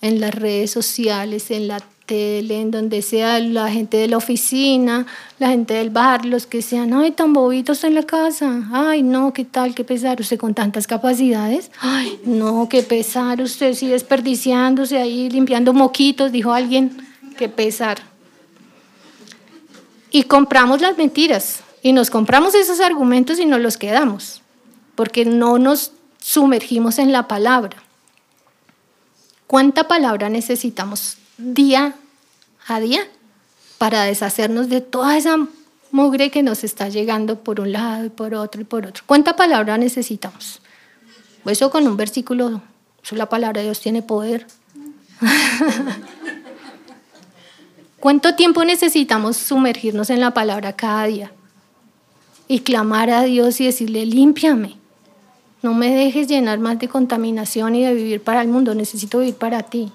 [0.00, 5.06] En las redes sociales, en la tele, en donde sea la gente de la oficina,
[5.38, 9.32] la gente del bar, los que sean, ay, tan bobitos en la casa, ay, no,
[9.32, 14.98] qué tal, qué pesar, usted con tantas capacidades, ay, no, qué pesar, usted sigue desperdiciándose
[14.98, 16.96] ahí, limpiando moquitos, dijo alguien,
[17.36, 17.98] qué pesar.
[20.10, 24.42] Y compramos las mentiras, y nos compramos esos argumentos y nos los quedamos,
[24.94, 27.76] porque no nos sumergimos en la palabra.
[29.46, 31.94] ¿Cuánta palabra necesitamos día
[32.66, 33.00] a día
[33.78, 35.36] para deshacernos de toda esa
[35.90, 39.04] mugre que nos está llegando por un lado y por otro y por otro.
[39.06, 40.60] ¿Cuánta palabra necesitamos?
[41.46, 42.62] Eso con un versículo,
[43.02, 44.46] eso la palabra de Dios tiene poder.
[48.00, 51.32] ¿Cuánto tiempo necesitamos sumergirnos en la palabra cada día?
[52.48, 54.76] Y clamar a Dios y decirle, límpiame.
[55.62, 59.36] No me dejes llenar más de contaminación y de vivir para el mundo, necesito vivir
[59.36, 59.92] para ti.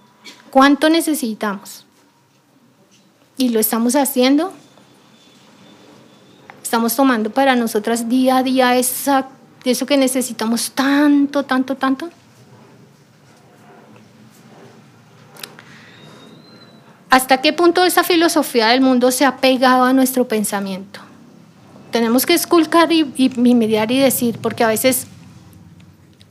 [0.50, 1.86] ¿Cuánto necesitamos?
[3.38, 4.54] Y lo estamos haciendo.
[6.64, 12.10] Estamos tomando para nosotras día a día eso que necesitamos tanto, tanto, tanto.
[17.10, 21.00] ¿Hasta qué punto esa filosofía del mundo se ha pegado a nuestro pensamiento?
[21.92, 25.08] tenemos que esculcar y, y, y y decir, porque a veces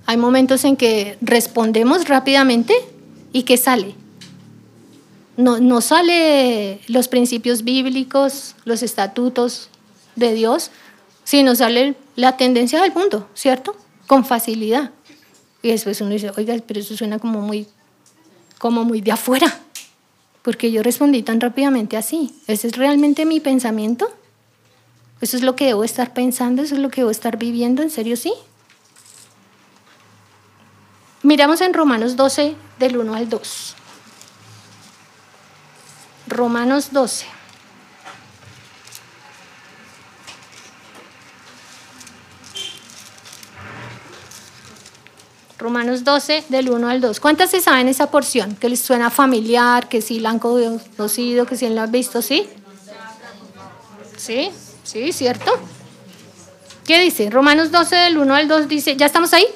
[0.07, 2.75] hay momentos en que respondemos rápidamente
[3.33, 3.95] y que sale.
[5.39, 9.69] No, no sale los principios bíblicos, los estatutos
[10.17, 10.73] de Dios,
[11.23, 13.77] sino sale la tendencia del mundo, ¿cierto?
[14.09, 14.91] Con facilidad.
[15.63, 17.69] Y después uno dice, oiga, pero eso suena como muy,
[18.59, 19.61] como muy de afuera,
[20.43, 22.35] porque yo respondí tan rápidamente así.
[22.49, 24.11] ¿Ese es realmente mi pensamiento?
[25.21, 26.63] ¿Eso es lo que debo estar pensando?
[26.63, 27.83] ¿Eso es lo que debo estar viviendo?
[27.83, 28.33] ¿En serio sí?
[31.23, 33.77] Miramos en Romanos 12, del 1 al 2.
[36.29, 37.27] Romanos 12.
[45.59, 47.19] Romanos 12, del 1 al 2.
[47.19, 48.55] ¿Cuántas se saben esa porción?
[48.55, 49.89] ¿Que les suena familiar?
[49.89, 51.47] ¿Que sí la han conocido?
[51.47, 52.23] ¿Que sí la han visto?
[52.23, 52.49] ¿Sí?
[54.17, 54.51] ¿Sí?
[54.85, 55.13] ¿Sí?
[55.13, 55.51] ¿Cierto?
[56.87, 57.29] ¿Qué dice?
[57.31, 59.47] Romanos 12, del 1 al 2 dice, ¿ya estamos ahí?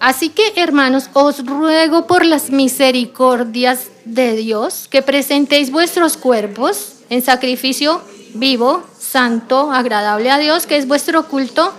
[0.00, 7.20] Así que, hermanos, os ruego por las misericordias de Dios que presentéis vuestros cuerpos en
[7.22, 8.00] sacrificio
[8.34, 11.72] vivo, santo, agradable a Dios, que es vuestro culto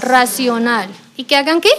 [0.00, 0.90] racional.
[1.16, 1.70] ¿Y que hagan qué?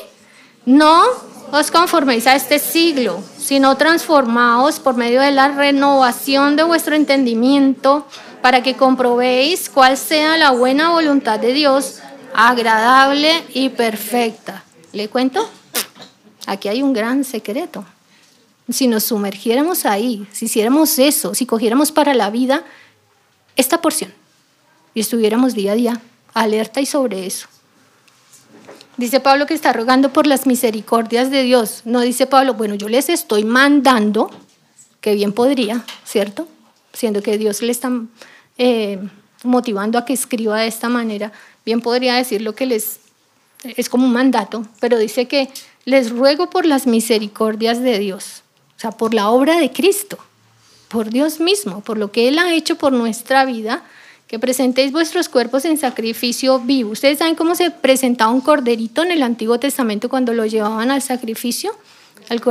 [0.65, 1.03] No
[1.51, 8.08] os conforméis a este siglo, sino transformaos por medio de la renovación de vuestro entendimiento
[8.41, 11.99] para que comprobéis cuál sea la buena voluntad de Dios,
[12.34, 14.63] agradable y perfecta.
[14.91, 15.47] ¿Le cuento?
[16.45, 17.86] Aquí hay un gran secreto.
[18.69, 22.63] Si nos sumergiéramos ahí, si hiciéramos eso, si cogiéramos para la vida
[23.56, 24.13] esta porción
[24.93, 26.01] y estuviéramos día a día
[26.34, 27.47] alerta y sobre eso,
[28.95, 31.82] Dice Pablo que está rogando por las misericordias de Dios.
[31.84, 34.29] No dice Pablo, bueno, yo les estoy mandando,
[35.01, 36.47] que bien podría, ¿cierto?
[36.93, 37.91] Siendo que Dios le está
[38.60, 38.99] eh,
[39.43, 41.32] motivando a que escriba de esta manera,
[41.65, 42.99] bien podría decir lo que les
[43.63, 45.49] es como un mandato, pero dice que
[45.86, 48.43] les ruego por las misericordias de Dios,
[48.78, 50.17] o sea, por la obra de Cristo,
[50.88, 53.84] por Dios mismo, por lo que Él ha hecho por nuestra vida
[54.28, 56.91] que presentéis vuestros cuerpos en sacrificio vivo.
[56.91, 61.02] ¿Ustedes saben cómo se presentaba un corderito en el Antiguo Testamento cuando lo llevaban al
[61.02, 61.72] sacrificio?
[62.30, 62.41] El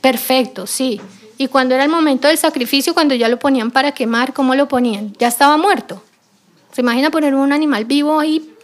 [0.00, 1.00] Perfecto, sí.
[1.38, 4.68] Y cuando era el momento del sacrificio, cuando ya lo ponían para quemar, ¿cómo lo
[4.68, 5.14] ponían?
[5.18, 6.02] Ya estaba muerto.
[6.72, 8.54] ¿Se imagina poner un animal vivo ahí?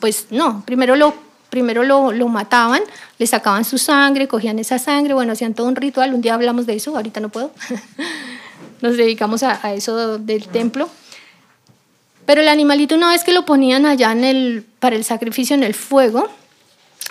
[0.00, 1.14] Pues no, primero lo,
[1.56, 2.82] primero lo, lo mataban,
[3.18, 6.66] le sacaban su sangre, cogían esa sangre, bueno, hacían todo un ritual, un día hablamos
[6.66, 7.50] de eso, ahorita no puedo.
[8.82, 10.90] Nos dedicamos a, a eso del templo.
[12.26, 15.62] Pero el animalito una vez que lo ponían allá en el, para el sacrificio en
[15.62, 16.28] el fuego,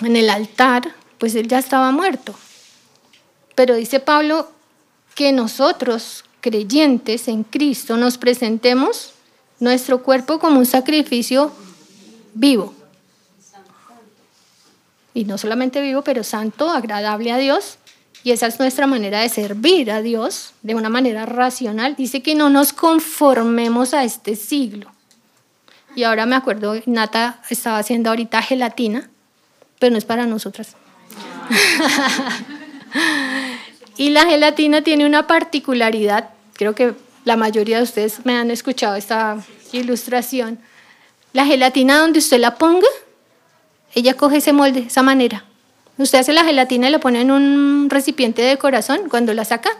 [0.04, 2.32] en el altar, pues él ya estaba muerto.
[3.56, 4.48] Pero dice Pablo
[5.16, 9.10] que nosotros, creyentes en Cristo, nos presentemos
[9.58, 11.50] nuestro cuerpo como un sacrificio
[12.32, 12.75] vivo.
[15.16, 17.78] Y no solamente vivo, pero santo, agradable a Dios.
[18.22, 21.96] Y esa es nuestra manera de servir a Dios de una manera racional.
[21.96, 24.92] Dice que no nos conformemos a este siglo.
[25.94, 29.08] Y ahora me acuerdo, Nata estaba haciendo ahorita gelatina,
[29.78, 30.76] pero no es para nosotras.
[33.96, 36.92] y la gelatina tiene una particularidad, creo que
[37.24, 40.58] la mayoría de ustedes me han escuchado esta ilustración.
[41.32, 42.86] La gelatina donde usted la ponga,
[43.96, 45.44] ella coge ese molde, esa manera.
[45.98, 49.70] Usted hace la gelatina y la pone en un recipiente de corazón, cuando la saca,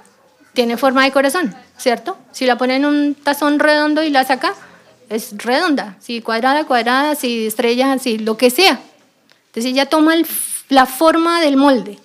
[0.54, 2.16] tiene forma de corazón, ¿cierto?
[2.32, 4.54] Si la pone en un tazón redondo y la saca,
[5.10, 8.80] es redonda, si cuadrada, cuadrada, si estrella, si lo que sea.
[9.48, 10.14] Entonces ella toma
[10.70, 11.98] la forma del molde.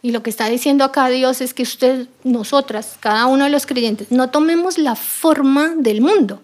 [0.00, 3.66] Y lo que está diciendo acá Dios es que usted, nosotras, cada uno de los
[3.66, 6.40] creyentes, no tomemos la forma del mundo,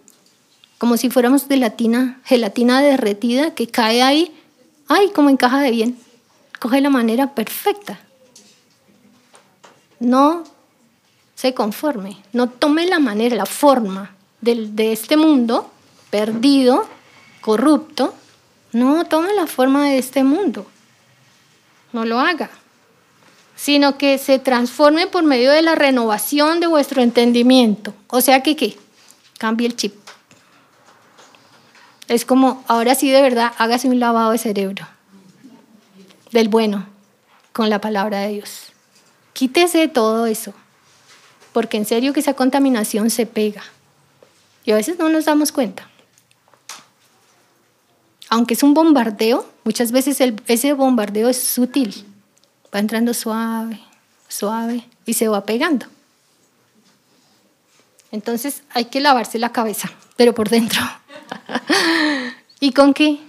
[0.79, 4.35] como si fuéramos de latina, gelatina derretida que cae ahí,
[4.91, 5.99] ay, como encaja de bien,
[6.59, 8.01] coge la manera perfecta.
[10.01, 10.45] No
[11.37, 15.71] se conforme, no tome la manera, la forma de este mundo
[16.11, 16.87] perdido,
[17.41, 18.15] corrupto,
[18.73, 20.67] no tome la forma de este mundo.
[21.93, 22.51] No lo haga.
[23.57, 27.95] Sino que se transforme por medio de la renovación de vuestro entendimiento.
[28.09, 28.77] O sea que, ¿qué?
[29.39, 29.95] Cambie el chip.
[32.11, 34.85] Es como, ahora sí de verdad, hágase un lavado de cerebro.
[36.33, 36.85] Del bueno,
[37.53, 38.73] con la palabra de Dios.
[39.33, 40.53] Quítese todo eso.
[41.53, 43.63] Porque en serio que esa contaminación se pega.
[44.65, 45.89] Y a veces no nos damos cuenta.
[48.29, 52.05] Aunque es un bombardeo, muchas veces ese bombardeo es sutil.
[52.75, 53.81] Va entrando suave,
[54.27, 55.87] suave y se va pegando.
[58.11, 60.81] Entonces hay que lavarse la cabeza, pero por dentro.
[62.61, 63.21] ¿Y con qué?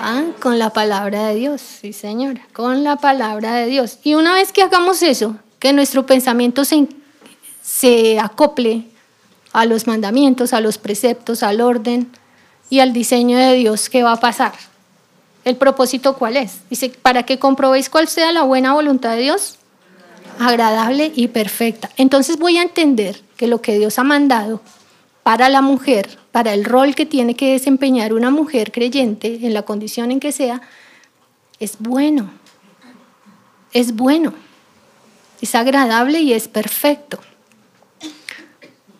[0.00, 3.98] Ah, con la palabra de Dios, sí señora, con la palabra de Dios.
[4.02, 6.88] Y una vez que hagamos eso, que nuestro pensamiento se,
[7.62, 8.84] se acople
[9.52, 12.10] a los mandamientos, a los preceptos, al orden
[12.70, 14.52] y al diseño de Dios, ¿qué va a pasar?
[15.44, 16.60] ¿El propósito cuál es?
[16.70, 19.56] Dice, para que comprobéis cuál sea la buena voluntad de Dios,
[20.38, 21.90] agradable y perfecta.
[21.96, 24.60] Entonces voy a entender que lo que Dios ha mandado
[25.22, 29.62] para la mujer para el rol que tiene que desempeñar una mujer creyente en la
[29.62, 30.60] condición en que sea,
[31.58, 32.30] es bueno.
[33.72, 34.32] Es bueno.
[35.40, 37.18] Es agradable y es perfecto.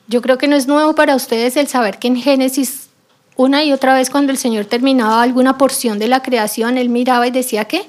[0.08, 2.88] Yo creo que no es nuevo para ustedes el saber que en Génesis,
[3.36, 7.28] una y otra vez cuando el Señor terminaba alguna porción de la creación, Él miraba
[7.28, 7.86] y decía que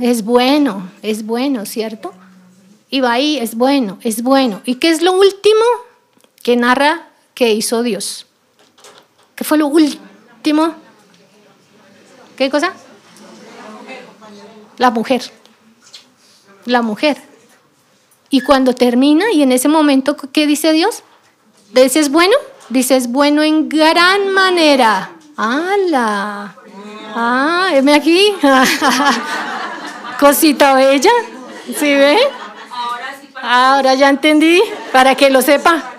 [0.00, 2.12] es bueno, es bueno, ¿cierto?
[2.90, 4.60] Y va ahí, es bueno, es bueno.
[4.64, 5.64] ¿Y qué es lo último
[6.42, 7.05] que narra
[7.36, 8.26] que hizo Dios.
[9.36, 10.74] ¿Qué fue lo último?
[12.34, 12.72] ¿Qué cosa?
[14.78, 15.30] La mujer.
[16.64, 17.18] La mujer.
[18.30, 21.02] Y cuando termina, y en ese momento, ¿qué dice Dios?
[21.74, 22.34] ¿Dice es bueno?
[22.70, 25.10] Dice es bueno en gran manera.
[25.36, 26.56] ¡Hala!
[27.14, 28.34] Ah, heme aquí.
[30.18, 31.12] Cosita bella.
[31.66, 32.18] ¿Sí ve?
[33.42, 35.95] Ahora ya entendí, para que lo sepa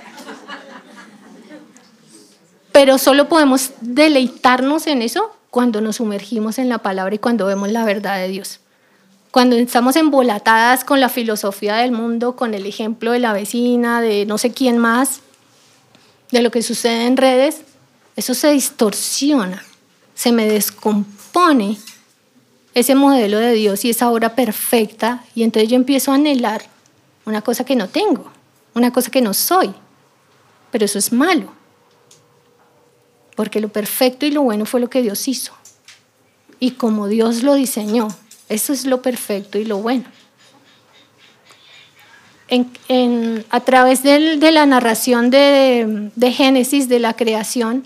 [2.78, 7.71] pero solo podemos deleitarnos en eso cuando nos sumergimos en la palabra y cuando vemos
[7.71, 8.59] la verdad de Dios.
[9.32, 14.28] Cuando estamos embolatadas con la filosofía del mundo, con el ejemplo de la vecina, de
[14.28, 15.21] no sé quién más,
[16.32, 17.61] de lo que sucede en redes,
[18.15, 19.65] eso se distorsiona,
[20.13, 21.80] se me descompone
[22.75, 26.61] ese modelo de Dios y esa obra perfecta, y entonces yo empiezo a anhelar
[27.25, 28.32] una cosa que no tengo,
[28.75, 29.73] una cosa que no soy,
[30.69, 31.57] pero eso es malo
[33.38, 35.53] porque lo perfecto y lo bueno fue lo que Dios hizo.
[36.59, 38.07] Y como Dios lo diseñó,
[38.49, 40.05] eso es lo perfecto y lo bueno.
[43.51, 47.85] a través de, la narración de, Génesis, de la creación,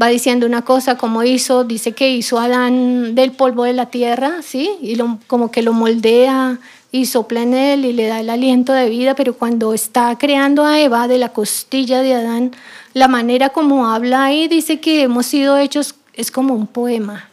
[0.00, 4.42] va diciendo una cosa, como hizo, dice que hizo Adán del polvo de la tierra,
[4.42, 4.70] ¿sí?
[4.80, 6.60] Y como que lo moldea
[6.94, 10.64] y sopla en él y le da el aliento de vida, pero cuando está creando
[10.64, 12.52] a Eva de la costilla de Adán,
[12.92, 17.28] la manera como habla ahí dice que hemos sido hechos, es como un poema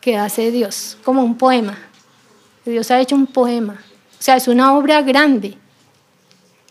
[0.00, 1.78] que hace Dios, como un poema.
[2.64, 3.74] Dios ha hecho un poema.
[4.18, 5.56] O sea, es una obra grande,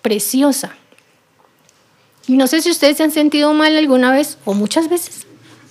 [0.01, 0.75] preciosa.
[2.27, 5.25] Y no sé si ustedes se han sentido mal alguna vez o muchas veces.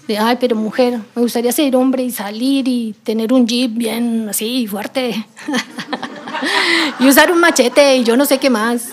[0.09, 4.31] De, ay, pero mujer, me gustaría ser hombre y salir y tener un jeep bien
[4.31, 5.27] así, fuerte.
[7.01, 8.91] y usar un machete y yo no sé qué más.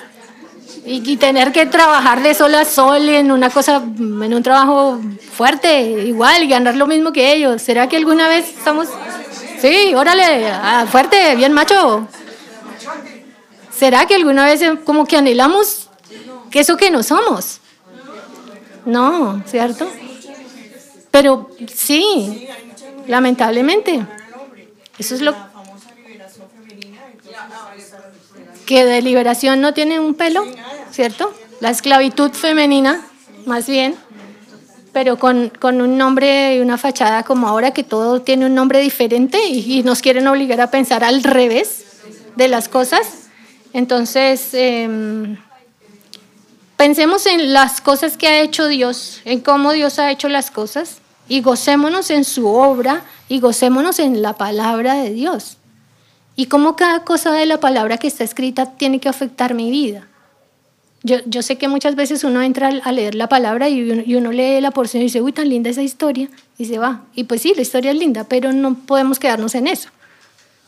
[0.86, 5.00] Y, tener que trabajar de sol a sol en una cosa, en un trabajo
[5.32, 7.62] fuerte, igual, y ganar lo mismo que ellos.
[7.62, 8.89] ¿Será que alguna vez estamos...
[9.62, 10.52] Sí, órale,
[10.91, 12.06] fuerte, bien macho.
[13.74, 15.89] ¿Será que alguna vez como que anhelamos
[16.52, 17.62] que eso que no somos?
[18.86, 19.89] No, ¿cierto?
[21.12, 22.50] Pero sí,
[23.08, 24.06] lamentablemente.
[24.98, 25.34] Eso es lo
[28.66, 30.45] que de liberación no tiene un pelo,
[30.91, 31.34] ¿cierto?
[31.59, 33.05] La esclavitud femenina,
[33.45, 33.95] más bien,
[34.91, 39.45] pero con, un nombre y una fachada como ahora que todo tiene un nombre diferente
[39.47, 41.86] y, nos quieren obligar a pensar al revés
[42.36, 43.30] de las cosas.
[43.74, 45.38] Entonces, em,
[46.78, 50.97] pensemos en las cosas que ha hecho Dios, en cómo Dios ha hecho las cosas
[51.28, 55.57] y gocémonos en su obra y gocémonos en la palabra de Dios
[56.36, 60.08] y cómo cada cosa de la palabra que está escrita tiene que afectar mi vida.
[61.04, 64.16] Yo, yo sé que muchas veces uno entra a leer la palabra y uno, y
[64.16, 67.04] uno lee la porción y dice, uy, tan linda esa historia, y se va.
[67.14, 69.90] Y pues sí, la historia es linda, pero no podemos quedarnos en eso.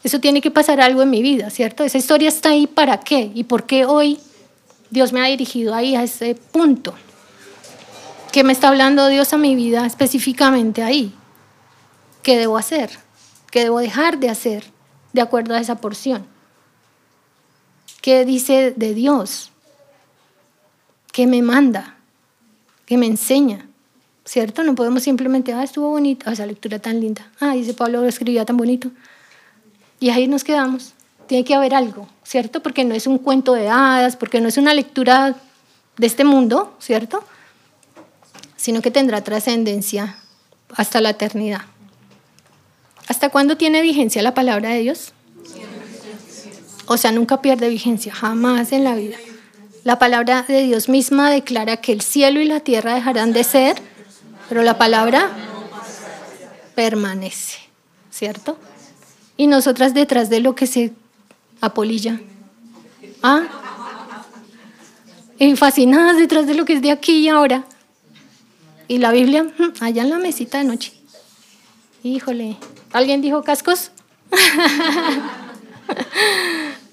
[0.03, 1.83] Eso tiene que pasar algo en mi vida, ¿cierto?
[1.83, 4.19] Esa historia está ahí para qué y por qué hoy
[4.91, 6.93] Dios me ha dirigido ahí a ese punto.
[8.31, 11.13] ¿Qué me está hablando Dios a mi vida específicamente ahí?
[12.21, 12.89] ¿Qué debo hacer?
[13.49, 14.74] ¿Qué debo dejar de hacer?
[15.15, 16.25] De acuerdo a esa porción.
[18.01, 19.49] ¿Qué dice de Dios?
[21.13, 21.95] ¿Qué me manda?
[22.85, 23.65] ¿Qué me enseña?
[24.25, 24.61] ¿Cierto?
[24.63, 27.31] No podemos simplemente, ah, estuvo bonita, esa lectura tan linda.
[27.39, 28.91] Ah, dice Pablo, lo escribía tan bonito.
[30.01, 30.93] Y ahí nos quedamos.
[31.27, 32.61] Tiene que haber algo, ¿cierto?
[32.61, 35.33] Porque no es un cuento de hadas, porque no es una lectura
[35.95, 37.23] de este mundo, ¿cierto?
[38.57, 40.17] Sino que tendrá trascendencia
[40.75, 41.61] hasta la eternidad.
[43.07, 45.13] ¿Hasta cuándo tiene vigencia la palabra de Dios?
[46.87, 49.17] O sea, nunca pierde vigencia, jamás en la vida.
[49.83, 53.75] La palabra de Dios misma declara que el cielo y la tierra dejarán de ser,
[54.49, 55.29] pero la palabra
[56.75, 57.59] permanece,
[58.11, 58.57] ¿cierto?
[59.37, 60.93] Y nosotras detrás de lo que se
[61.61, 62.19] apolilla.
[63.21, 63.43] ¿Ah?
[65.37, 67.65] Y fascinadas detrás de lo que es de aquí y ahora.
[68.87, 70.93] Y la Biblia, mm, allá en la mesita de noche.
[72.03, 72.57] Híjole,
[72.95, 73.91] ¿alguien dijo cascos?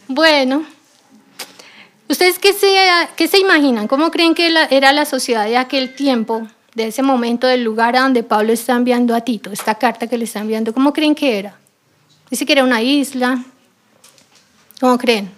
[0.08, 0.66] bueno.
[2.08, 2.76] ¿Ustedes qué se,
[3.16, 3.86] qué se imaginan?
[3.86, 8.00] ¿Cómo creen que era la sociedad de aquel tiempo, de ese momento, del lugar a
[8.00, 10.74] donde Pablo está enviando a Tito, esta carta que le está enviando?
[10.74, 11.56] ¿Cómo creen que era?
[12.28, 13.42] Dice que era una isla.
[14.80, 15.30] ¿Cómo creen?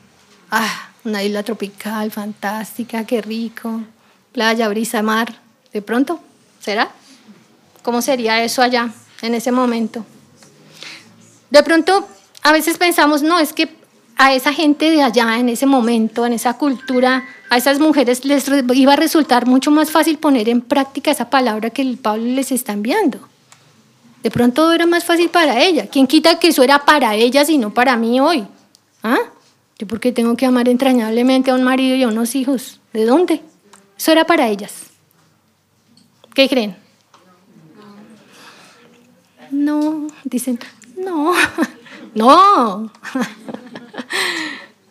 [0.50, 3.82] Ah, una isla tropical, fantástica, qué rico.
[4.32, 5.34] Playa, brisa, mar.
[5.72, 6.20] ¿De pronto?
[6.58, 6.90] ¿Será?
[7.82, 8.90] ¿Cómo sería eso allá,
[9.20, 10.06] en ese momento?
[11.54, 12.08] De pronto,
[12.42, 13.68] a veces pensamos, no, es que
[14.16, 18.44] a esa gente de allá, en ese momento, en esa cultura, a esas mujeres les
[18.74, 22.50] iba a resultar mucho más fácil poner en práctica esa palabra que el Pablo les
[22.50, 23.20] está enviando.
[24.24, 25.86] De pronto era más fácil para ella.
[25.86, 28.44] ¿Quién quita que eso era para ellas y no para mí hoy?
[29.04, 29.20] ¿Ah?
[29.78, 32.80] ¿Yo por qué tengo que amar entrañablemente a un marido y a unos hijos?
[32.92, 33.42] ¿De dónde?
[33.96, 34.72] Eso era para ellas.
[36.34, 36.76] ¿Qué creen?
[39.52, 40.58] No, dicen,
[40.96, 41.34] no,
[42.14, 42.90] no.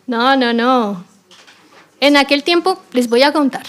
[0.06, 1.02] No, no, no.
[1.98, 3.62] En aquel tiempo, les voy a contar.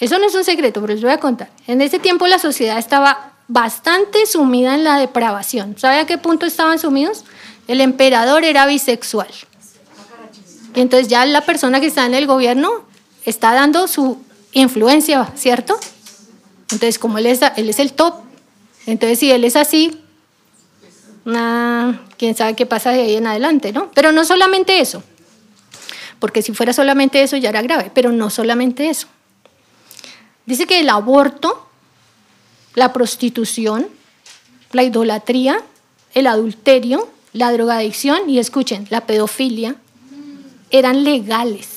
[0.00, 1.50] Eso no es un secreto, pero les voy a contar.
[1.66, 5.76] En ese tiempo la sociedad estaba bastante sumida en la depravación.
[5.78, 7.24] ¿Sabe a qué punto estaban sumidos?
[7.68, 9.28] El emperador era bisexual.
[10.74, 12.70] Y entonces ya la persona que está en el gobierno
[13.24, 14.18] está dando su
[14.52, 15.78] influencia, ¿cierto?
[16.72, 18.14] Entonces, como él es, él es el top,
[18.86, 19.99] entonces si él es así,
[21.24, 23.90] quién sabe qué pasa de ahí en adelante, ¿no?
[23.92, 25.02] Pero no solamente eso,
[26.18, 29.06] porque si fuera solamente eso ya era grave, pero no solamente eso.
[30.46, 31.66] Dice que el aborto,
[32.74, 33.88] la prostitución,
[34.72, 35.62] la idolatría,
[36.14, 39.76] el adulterio, la drogadicción y escuchen, la pedofilia,
[40.70, 41.68] eran legales.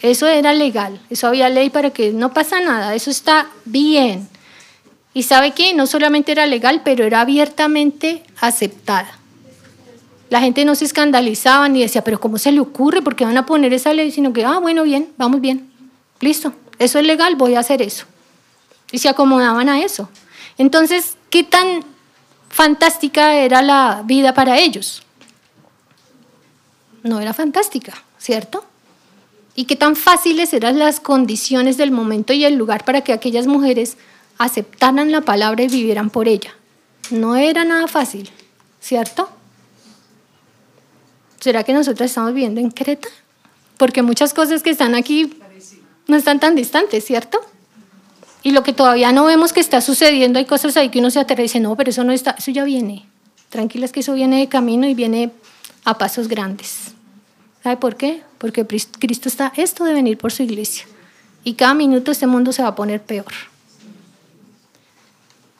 [0.00, 4.28] Eso era legal, eso había ley para que no pasa nada, eso está bien.
[5.14, 9.18] Y sabe que no solamente era legal, pero era abiertamente aceptada.
[10.30, 13.02] La gente no se escandalizaba ni decía, pero ¿cómo se le ocurre?
[13.02, 14.10] ¿Por qué van a poner esa ley?
[14.10, 15.70] Sino que, ah, bueno, bien, vamos bien.
[16.20, 18.06] Listo, eso es legal, voy a hacer eso.
[18.90, 20.08] Y se acomodaban a eso.
[20.56, 21.84] Entonces, ¿qué tan
[22.48, 25.02] fantástica era la vida para ellos?
[27.02, 28.64] No era fantástica, ¿cierto?
[29.54, 33.46] ¿Y qué tan fáciles eran las condiciones del momento y el lugar para que aquellas
[33.46, 33.98] mujeres
[34.38, 36.54] aceptaran la palabra y vivieran por ella.
[37.10, 38.30] No era nada fácil,
[38.80, 39.28] ¿cierto?
[41.40, 43.08] ¿Será que nosotros estamos viviendo en Creta?
[43.76, 45.34] Porque muchas cosas que están aquí
[46.06, 47.40] no están tan distantes, ¿cierto?
[48.42, 51.20] Y lo que todavía no vemos que está sucediendo, hay cosas ahí que uno se
[51.20, 53.06] aterra y dice, no, pero eso no está, eso ya viene.
[53.48, 55.30] Tranquilas que eso viene de camino y viene
[55.84, 56.92] a pasos grandes.
[57.62, 58.22] ¿Sabe por qué?
[58.38, 60.86] Porque Cristo está esto de venir por su iglesia.
[61.44, 63.32] Y cada minuto este mundo se va a poner peor.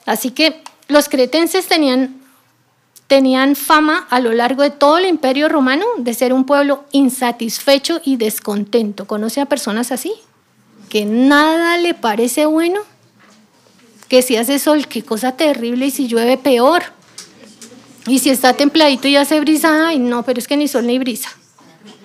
[0.07, 2.21] Así que los cretenses tenían,
[3.07, 8.01] tenían fama a lo largo de todo el imperio romano de ser un pueblo insatisfecho
[8.05, 9.07] y descontento.
[9.07, 10.13] ¿Conoce a personas así?
[10.89, 12.81] Que nada le parece bueno,
[14.09, 16.83] que si hace sol, qué cosa terrible, y si llueve, peor.
[18.07, 20.99] Y si está templadito y hace brisa, ay, no, pero es que ni sol ni
[20.99, 21.31] brisa,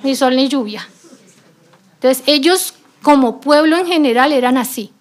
[0.03, 0.87] ni sol ni lluvia.
[1.95, 4.93] Entonces, ellos como pueblo en general eran así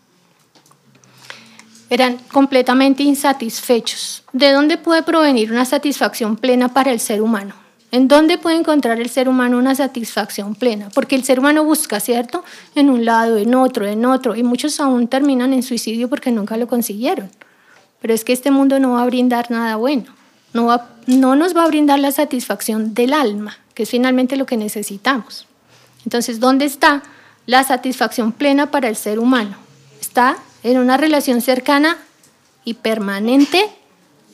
[1.91, 4.25] eran completamente insatisfechos.
[4.33, 7.55] ¿De dónde puede provenir una satisfacción plena para el ser humano?
[7.93, 10.89] ¿En dónde puede encontrar el ser humano una satisfacción plena?
[10.93, 12.45] Porque el ser humano busca, ¿cierto?
[12.75, 16.57] En un lado, en otro, en otro, y muchos aún terminan en suicidio porque nunca
[16.57, 17.31] lo consiguieron.
[18.01, 20.07] Pero es que este mundo no va a brindar nada bueno,
[20.53, 24.47] no, va, no nos va a brindar la satisfacción del alma, que es finalmente lo
[24.47, 25.47] que necesitamos.
[26.05, 27.03] Entonces, ¿dónde está
[27.47, 29.57] la satisfacción plena para el ser humano?
[30.01, 30.37] Está
[30.67, 31.97] en una relación cercana
[32.65, 33.71] y permanente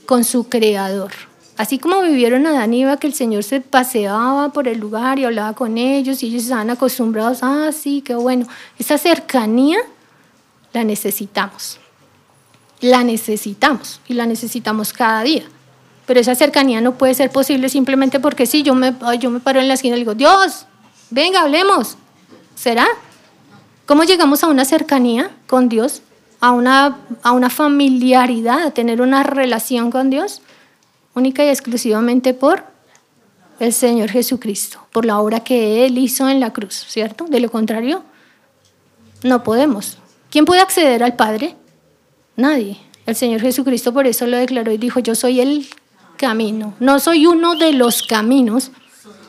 [0.07, 1.13] con su creador.
[1.59, 5.27] Así como vivieron Adán y Eva, que el Señor se paseaba por el lugar y
[5.27, 8.47] hablaba con ellos y ellos estaban acostumbrados, ah, sí, qué bueno.
[8.79, 9.79] Esa cercanía
[10.73, 11.79] la necesitamos.
[12.81, 15.45] La necesitamos y la necesitamos cada día.
[16.07, 19.61] Pero esa cercanía no puede ser posible simplemente porque sí, yo me, yo me paro
[19.61, 20.65] en la esquina y digo, Dios,
[21.11, 21.99] venga, hablemos.
[22.55, 22.87] ¿Será?
[23.85, 26.01] ¿Cómo llegamos a una cercanía con Dios?
[26.43, 30.43] A una, a una familiaridad, a tener una relación con Dios,
[31.15, 32.65] única y exclusivamente por
[33.61, 37.27] el Señor Jesucristo, por la obra que Él hizo en la cruz, ¿cierto?
[37.27, 38.03] De lo contrario,
[39.23, 39.99] no podemos.
[40.31, 41.55] ¿Quién puede acceder al Padre?
[42.35, 42.77] Nadie.
[43.07, 45.69] El Señor Jesucristo por eso lo declaró y dijo, yo soy el
[46.17, 46.75] camino.
[46.81, 48.73] No soy uno de los caminos,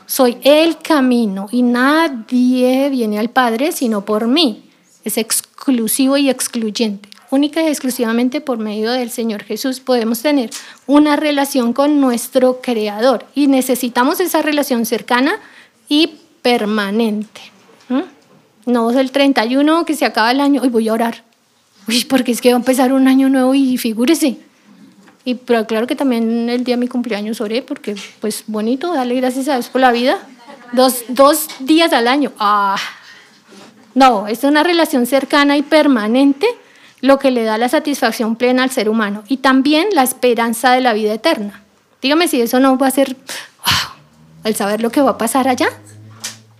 [0.06, 4.68] soy el camino y nadie viene al Padre sino por mí.
[5.04, 7.08] Es exclusivo y excluyente.
[7.30, 10.50] Única y exclusivamente por medio del Señor Jesús podemos tener
[10.86, 15.40] una relación con nuestro Creador y necesitamos esa relación cercana
[15.88, 16.12] y
[16.42, 17.40] permanente.
[18.66, 21.22] No es el 31 que se acaba el año, hoy voy a orar.
[21.86, 24.38] Uy, porque es que va a empezar un año nuevo y figúrese.
[25.26, 29.16] Y pero claro que también el día de mi cumpleaños oré, porque pues bonito, darle
[29.16, 30.18] gracias a Dios por la vida.
[30.72, 32.32] Dos, dos días al año.
[32.38, 32.76] Ah.
[33.94, 36.46] No, es una relación cercana y permanente
[37.00, 40.80] lo que le da la satisfacción plena al ser humano y también la esperanza de
[40.80, 41.62] la vida eterna.
[42.02, 43.16] Dígame si eso no va a ser
[44.44, 45.68] el saber lo que va a pasar allá.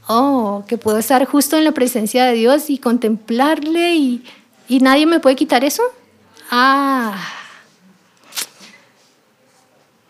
[0.07, 4.24] Oh, que puedo estar justo en la presencia de Dios y contemplarle y,
[4.68, 5.82] y nadie me puede quitar eso.
[6.51, 7.16] Ah.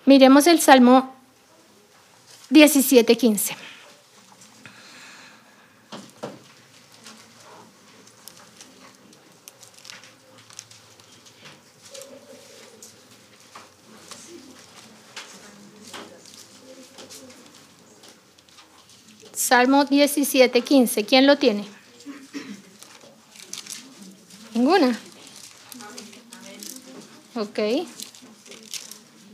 [0.04, 1.14] Miremos el Salmo
[2.50, 3.63] 17:15.
[19.54, 21.04] Salmo 17:15.
[21.06, 21.64] ¿Quién lo tiene?
[24.52, 24.98] Ninguna.
[27.36, 27.86] Ok.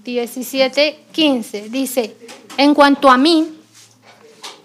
[0.04, 1.70] 17, 15.
[1.70, 2.14] Dice,
[2.58, 3.60] en cuanto a mí,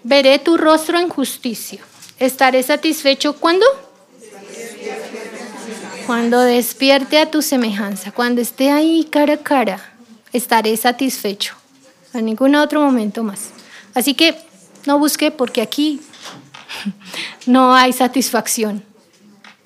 [0.02, 1.80] veré tu rostro en justicia.
[2.18, 3.64] Estaré satisfecho cuando?
[6.06, 9.94] Cuando despierte a tu semejanza, cuando esté ahí cara a cara,
[10.34, 11.54] estaré satisfecho.
[12.12, 13.52] A ningún otro momento más.
[13.94, 14.45] Así que
[14.86, 16.00] no busque porque aquí
[17.46, 18.84] no hay satisfacción.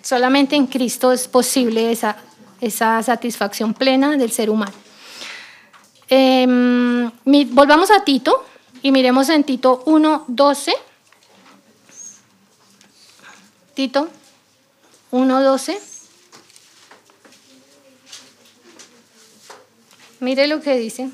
[0.03, 2.17] Solamente en Cristo es posible esa,
[2.61, 4.73] esa satisfacción plena del ser humano.
[6.09, 7.11] Em,
[7.51, 8.45] volvamos a Tito
[8.83, 10.73] y miremos en Tito 1.12.
[13.75, 14.09] Tito
[15.13, 15.79] 1.12.
[20.21, 21.11] Mire lo que dice.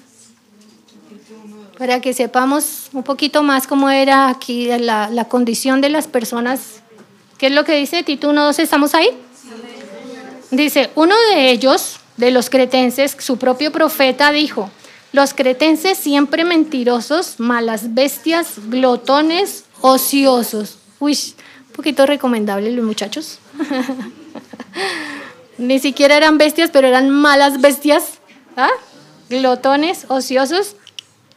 [1.79, 6.81] Para que sepamos un poquito más cómo era aquí la, la condición de las personas.
[7.39, 8.61] ¿Qué es lo que dice Tito 1.12?
[8.61, 9.09] ¿Estamos ahí?
[10.51, 14.71] Dice, uno de ellos, de los cretenses, su propio profeta, dijo,
[15.13, 20.79] los cretenses siempre mentirosos, malas bestias, glotones, ociosos.
[20.99, 21.19] Uy,
[21.69, 23.39] un poquito recomendable los muchachos.
[25.59, 28.19] Ni siquiera eran bestias, pero eran malas bestias.
[28.57, 28.71] ¿Ah?
[29.29, 30.77] Glotones, ociosos,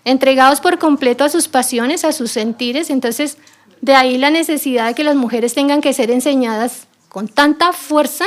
[0.06, 2.90] entregados por completo a sus pasiones, a sus sentires.
[2.90, 3.38] Entonces,
[3.82, 8.26] de ahí la necesidad de que las mujeres tengan que ser enseñadas con tanta fuerza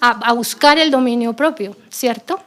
[0.00, 2.40] a, buscar el dominio propio, ¿cierto?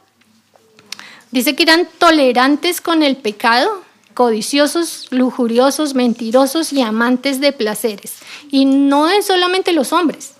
[1.30, 3.82] Dice que eran tolerantes con el pecado,
[4.12, 8.14] codiciosos, lujuriosos, mentirosos y amantes de placeres.
[8.50, 10.32] Y no es solamente los hombres,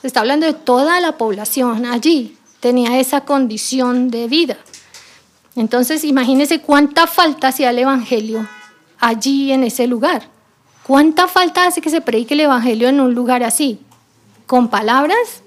[0.00, 4.58] se está hablando de toda la población allí, tenía esa condición de vida.
[5.56, 8.48] Entonces, imagínese cuánta falta hacía el Evangelio
[8.98, 10.28] allí en ese lugar.
[10.86, 13.80] ¿Cuánta falta hace que se predique el Evangelio en un lugar así?
[14.46, 15.42] Con palabras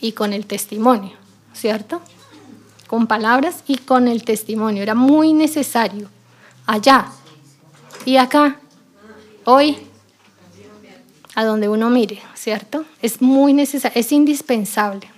[0.00, 1.12] y con el testimonio,
[1.52, 2.00] ¿cierto?
[2.90, 4.82] con palabras y con el testimonio.
[4.82, 6.08] Era muy necesario
[6.66, 7.06] allá
[8.04, 8.58] y acá,
[9.44, 9.78] hoy,
[11.36, 12.84] a donde uno mire, ¿cierto?
[13.00, 15.08] Es muy necesario, es indispensable.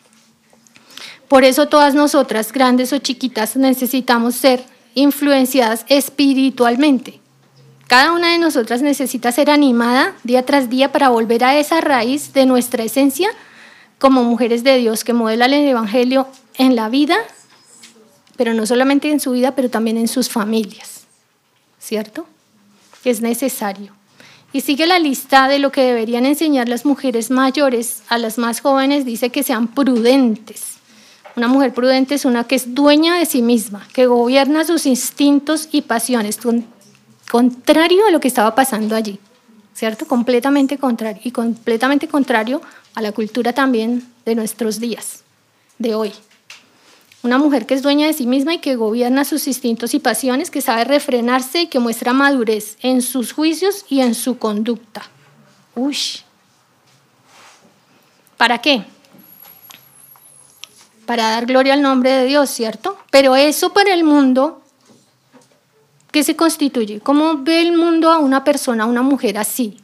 [1.32, 4.62] Por eso todas nosotras, grandes o chiquitas, necesitamos ser
[4.94, 7.20] influenciadas espiritualmente.
[7.86, 12.34] Cada una de nosotras necesita ser animada día tras día para volver a esa raíz
[12.34, 13.30] de nuestra esencia
[13.98, 16.28] como mujeres de Dios que modelan el Evangelio
[16.58, 17.16] en la vida
[18.36, 21.04] pero no solamente en su vida, pero también en sus familias,
[21.78, 22.26] ¿cierto?
[23.04, 23.94] Es necesario.
[24.52, 28.60] Y sigue la lista de lo que deberían enseñar las mujeres mayores a las más
[28.60, 30.71] jóvenes, dice que sean prudentes.
[31.34, 35.68] Una mujer prudente es una que es dueña de sí misma, que gobierna sus instintos
[35.72, 36.38] y pasiones,
[37.30, 39.18] contrario a lo que estaba pasando allí,
[39.72, 40.06] ¿cierto?
[40.06, 42.60] Completamente contrario, y completamente contrario
[42.94, 45.24] a la cultura también de nuestros días,
[45.78, 46.12] de hoy.
[47.22, 50.50] Una mujer que es dueña de sí misma y que gobierna sus instintos y pasiones,
[50.50, 55.02] que sabe refrenarse y que muestra madurez en sus juicios y en su conducta.
[55.74, 55.96] Uy.
[58.36, 58.84] ¿Para qué?
[61.06, 62.98] Para dar gloria al nombre de Dios, ¿cierto?
[63.10, 64.62] Pero eso para el mundo
[66.12, 67.00] ¿qué se constituye?
[67.00, 69.78] ¿Cómo ve el mundo a una persona, a una mujer así?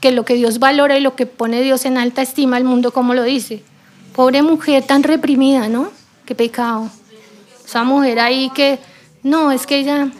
[0.00, 2.90] Que lo que Dios valora y lo que pone Dios en alta estima, el mundo,
[2.90, 3.62] ¿cómo lo dice?
[4.16, 5.90] Pobre mujer tan reprimida, ¿no?
[6.24, 6.90] Qué pecado.
[7.64, 8.80] Esa mujer ahí que,
[9.22, 10.10] no, es que ella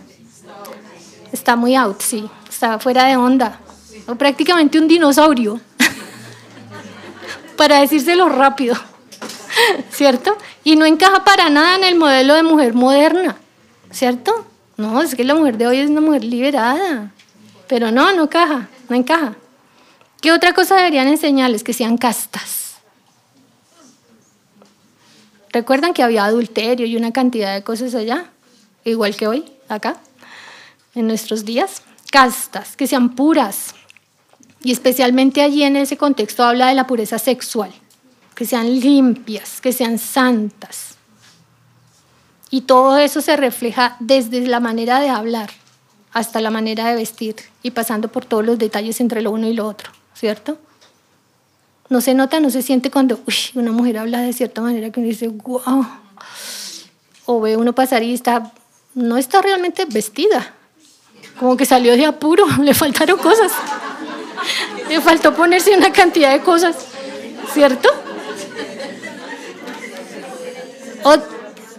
[1.32, 3.58] está muy out, sí, está fuera de onda.
[4.06, 5.60] O prácticamente un dinosaurio,
[7.56, 8.76] para decírselo rápido,
[9.90, 10.36] ¿cierto?
[10.64, 13.36] Y no encaja para nada en el modelo de mujer moderna,
[13.90, 14.46] ¿cierto?
[14.76, 17.12] No, es que la mujer de hoy es una mujer liberada,
[17.68, 19.34] pero no, no encaja, no encaja.
[20.20, 21.64] ¿Qué otra cosa deberían enseñarles?
[21.64, 22.76] Que sean castas.
[25.52, 28.30] ¿Recuerdan que había adulterio y una cantidad de cosas allá?
[28.84, 29.96] Igual que hoy, acá,
[30.94, 31.82] en nuestros días.
[32.10, 33.74] Castas, que sean puras.
[34.62, 37.72] Y especialmente allí en ese contexto habla de la pureza sexual.
[38.42, 40.96] Que sean limpias, que sean santas.
[42.50, 45.48] Y todo eso se refleja desde la manera de hablar
[46.12, 49.52] hasta la manera de vestir y pasando por todos los detalles entre lo uno y
[49.52, 50.58] lo otro, ¿cierto?
[51.88, 53.20] No se nota, no se siente cuando
[53.54, 55.86] una mujer habla de cierta manera que uno dice, wow.
[57.26, 58.50] O ve uno pasar y está,
[58.96, 60.52] no está realmente vestida.
[61.38, 63.52] Como que salió de apuro, le faltaron cosas.
[64.88, 66.74] Le faltó ponerse una cantidad de cosas,
[67.54, 68.01] ¿cierto?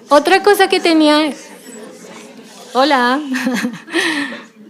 [0.10, 1.32] Otra cosa que tenía...
[2.74, 3.22] Hola.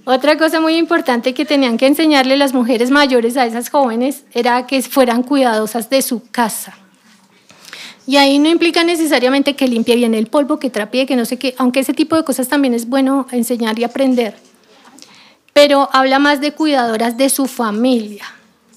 [0.06, 4.68] Otra cosa muy importante que tenían que enseñarle las mujeres mayores a esas jóvenes era
[4.68, 6.76] que fueran cuidadosas de su casa.
[8.06, 11.38] Y ahí no implica necesariamente que limpie bien el polvo, que trapee, que no sé
[11.38, 14.36] qué, aunque ese tipo de cosas también es bueno enseñar y aprender.
[15.54, 18.26] Pero habla más de cuidadoras de su familia.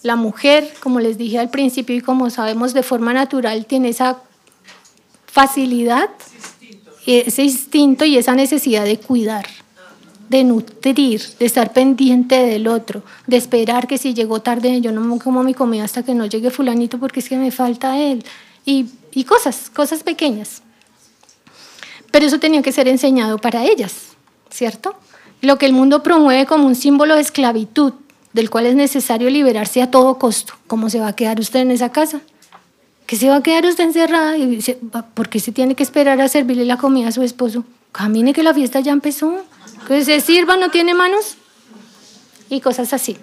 [0.03, 4.19] La mujer, como les dije al principio y como sabemos de forma natural, tiene esa
[5.37, 6.09] facilidad,
[7.07, 9.45] ese instinto y esa necesidad de cuidar
[10.31, 15.19] de nutrir, de estar pendiente del otro, de esperar que si llegó tarde yo no
[15.19, 18.25] como mi comida hasta que no llegue fulanito porque es que me falta él.
[18.65, 20.63] Y, y cosas, cosas pequeñas.
[22.11, 24.17] Pero eso tenía que ser enseñado para ellas,
[24.51, 24.97] ¿cierto?
[25.43, 27.93] Lo que el mundo promueve como un símbolo de esclavitud,
[28.33, 30.55] del cual es necesario liberarse a todo costo.
[30.67, 32.23] ¿Cómo se va a quedar usted en esa casa?
[33.07, 34.37] ¿Qué se va a quedar usted encerrada?
[34.37, 34.61] ¿Y
[35.15, 37.65] ¿Por qué se tiene que esperar a servirle la comida a su esposo?
[37.93, 39.45] Camine que la fiesta ya empezó
[39.87, 41.37] que se sirva no tiene manos
[42.49, 43.17] y cosas así.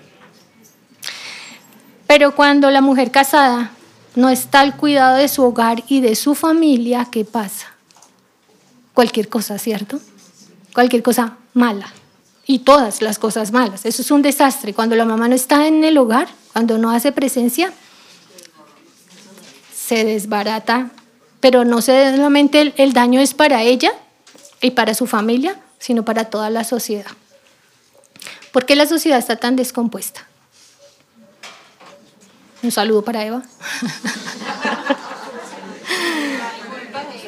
[2.07, 3.71] Pero cuando la mujer casada
[4.15, 7.73] no está al cuidado de su hogar y de su familia, ¿qué pasa?
[8.93, 9.99] Cualquier cosa, ¿cierto?
[10.73, 11.91] Cualquier cosa mala.
[12.45, 13.85] Y todas las cosas malas.
[13.85, 14.73] Eso es un desastre.
[14.73, 17.73] Cuando la mamá no está en el hogar, cuando no hace presencia,
[19.93, 20.89] se desbarata.
[21.39, 23.91] Pero no solamente el, el daño es para ella
[24.61, 27.11] y para su familia, sino para toda la sociedad.
[28.51, 30.25] ¿Por qué la sociedad está tan descompuesta?
[32.61, 33.43] Un saludo para Eva.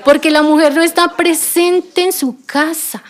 [0.06, 3.04] Porque la mujer no está presente en su casa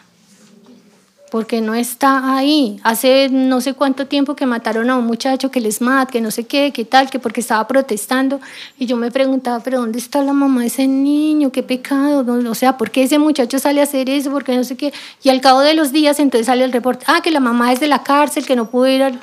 [1.31, 2.79] porque no está ahí.
[2.83, 6.31] Hace no sé cuánto tiempo que mataron a un muchacho que les mata, que no
[6.31, 8.39] sé qué, qué tal, que porque estaba protestando.
[8.77, 11.51] Y yo me preguntaba, pero ¿dónde está la mamá de ese niño?
[11.51, 12.25] ¿Qué pecado?
[12.49, 14.31] O sea, ¿por qué ese muchacho sale a hacer eso?
[14.31, 14.93] Porque no sé qué.
[15.23, 17.79] Y al cabo de los días entonces sale el reporte, ah, que la mamá es
[17.79, 19.19] de la cárcel, que no pudo ir al...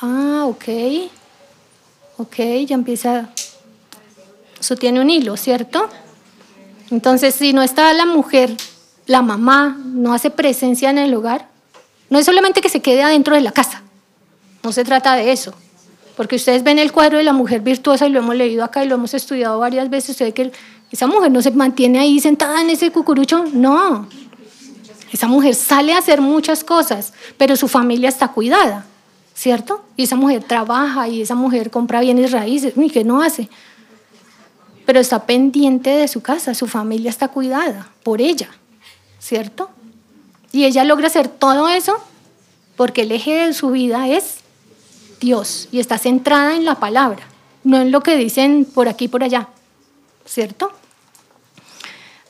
[0.00, 0.64] Ah, ok.
[2.18, 2.36] Ok,
[2.66, 3.30] ya empieza...
[4.58, 5.88] Eso tiene un hilo, ¿cierto?
[6.90, 8.54] Entonces, si no está la mujer,
[9.06, 11.48] la mamá, no hace presencia en el hogar,
[12.10, 13.82] no es solamente que se quede adentro de la casa,
[14.62, 15.54] no se trata de eso.
[16.16, 18.88] Porque ustedes ven el cuadro de la mujer virtuosa y lo hemos leído acá y
[18.88, 20.10] lo hemos estudiado varias veces.
[20.10, 20.52] Usted ve que
[20.90, 23.44] esa mujer no se mantiene ahí sentada en ese cucurucho.
[23.52, 24.08] No.
[25.10, 28.86] Esa mujer sale a hacer muchas cosas, pero su familia está cuidada,
[29.34, 29.84] ¿cierto?
[29.96, 32.74] Y esa mujer trabaja y esa mujer compra bienes raíces.
[32.76, 33.48] ¿Y qué no hace?
[34.86, 38.48] Pero está pendiente de su casa, su familia está cuidada por ella,
[39.22, 39.70] ¿cierto?
[40.50, 42.02] Y ella logra hacer todo eso
[42.76, 44.40] porque el eje de su vida es
[45.20, 47.22] Dios y está centrada en la palabra,
[47.62, 49.48] no en lo que dicen por aquí y por allá,
[50.26, 50.72] ¿cierto?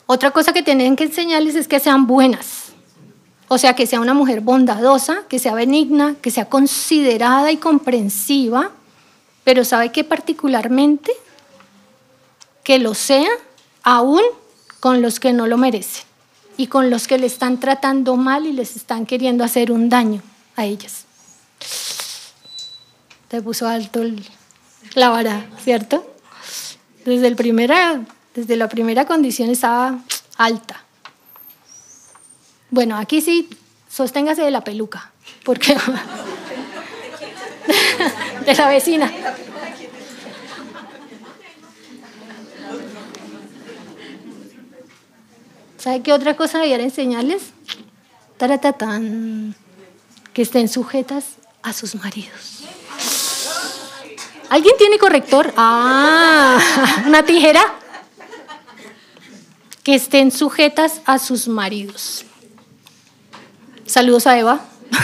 [0.04, 2.72] Otra cosa que tienen que enseñarles es que sean buenas,
[3.48, 8.70] o sea, que sea una mujer bondadosa, que sea benigna, que sea considerada y comprensiva,
[9.44, 11.12] pero sabe que particularmente
[12.62, 13.30] que lo sea
[13.82, 14.22] aún
[14.80, 16.11] con los que no lo merecen
[16.56, 20.22] y con los que le están tratando mal y les están queriendo hacer un daño
[20.56, 21.04] a ellas.
[23.28, 24.02] Te puso alto
[24.94, 26.06] la vara, ¿cierto?
[27.04, 28.02] Desde, el primera,
[28.34, 29.98] desde la primera condición estaba
[30.36, 30.84] alta.
[32.70, 33.48] Bueno, aquí sí
[33.88, 35.10] sosténgase de la peluca,
[35.44, 35.74] porque
[38.46, 39.12] de la vecina.
[45.82, 47.42] ¿Sabe qué otra cosa había enseñarles?
[48.36, 49.56] Taratatán.
[50.32, 52.62] Que estén sujetas a sus maridos.
[54.48, 55.52] ¿Alguien tiene corrector?
[55.56, 57.60] Ah, una tijera.
[59.82, 62.26] Que estén sujetas a sus maridos.
[63.84, 64.60] Saludos a Eva.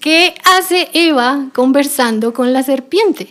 [0.00, 3.28] ¿Qué hace Eva conversando con la serpiente?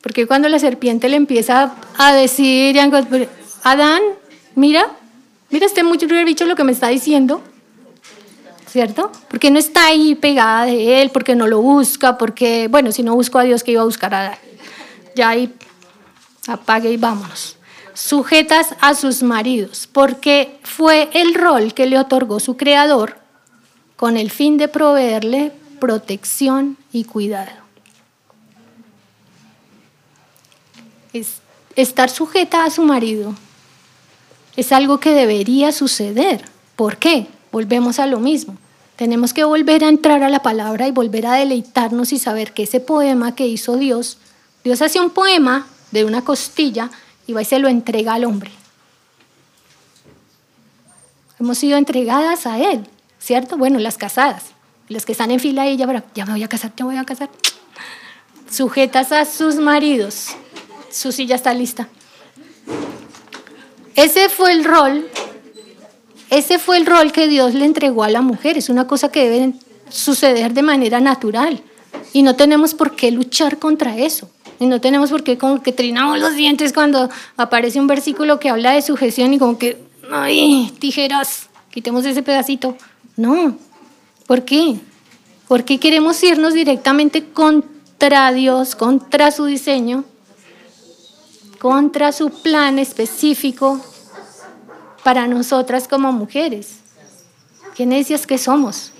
[0.00, 2.76] Porque cuando la serpiente le empieza a decir,
[3.62, 4.02] Adán,
[4.56, 4.90] mira,
[5.50, 7.42] mira este mucho bicho lo que me está diciendo,
[8.66, 9.12] ¿cierto?
[9.28, 13.14] Porque no está ahí pegada de él, porque no lo busca, porque, bueno, si no
[13.14, 14.38] busco a Dios, que iba a buscar a Adán?
[15.14, 15.54] Ya ahí
[16.48, 17.56] apague y vámonos.
[17.94, 23.18] Sujetas a sus maridos, porque fue el rol que le otorgó su creador
[23.94, 27.52] con el fin de proveerle protección y cuidado.
[31.12, 31.42] Es
[31.76, 33.34] estar sujeta a su marido
[34.56, 36.44] es algo que debería suceder.
[36.76, 37.26] ¿Por qué?
[37.50, 38.56] Volvemos a lo mismo.
[38.96, 42.64] Tenemos que volver a entrar a la palabra y volver a deleitarnos y saber que
[42.64, 44.18] ese poema que hizo Dios,
[44.64, 46.90] Dios hace un poema de una costilla
[47.26, 48.50] y va y se lo entrega al hombre.
[51.40, 52.86] Hemos sido entregadas a Él,
[53.18, 53.56] ¿cierto?
[53.56, 54.44] Bueno, las casadas,
[54.88, 57.00] las que están en fila ahí, ya, ya me voy a casar, ya me voy
[57.00, 57.30] a casar.
[58.50, 60.28] Sujetas a sus maridos.
[60.90, 61.88] Su silla está lista.
[63.94, 65.08] Ese fue el rol,
[66.30, 68.56] ese fue el rol que Dios le entregó a la mujer.
[68.56, 69.52] Es una cosa que debe
[69.90, 71.62] suceder de manera natural.
[72.14, 74.30] Y no tenemos por qué luchar contra eso.
[74.58, 78.48] Y no tenemos por qué como que trinamos los dientes cuando aparece un versículo que
[78.48, 79.76] habla de sujeción y como que,
[80.10, 82.78] ay, tijeras, quitemos ese pedacito.
[83.16, 83.58] No.
[84.26, 84.76] ¿Por qué?
[85.48, 90.04] ¿Por qué queremos irnos directamente contra Dios, contra su diseño?
[91.62, 93.80] Contra su plan específico
[95.04, 96.78] para nosotras como mujeres.
[97.76, 98.90] Qué necias que somos.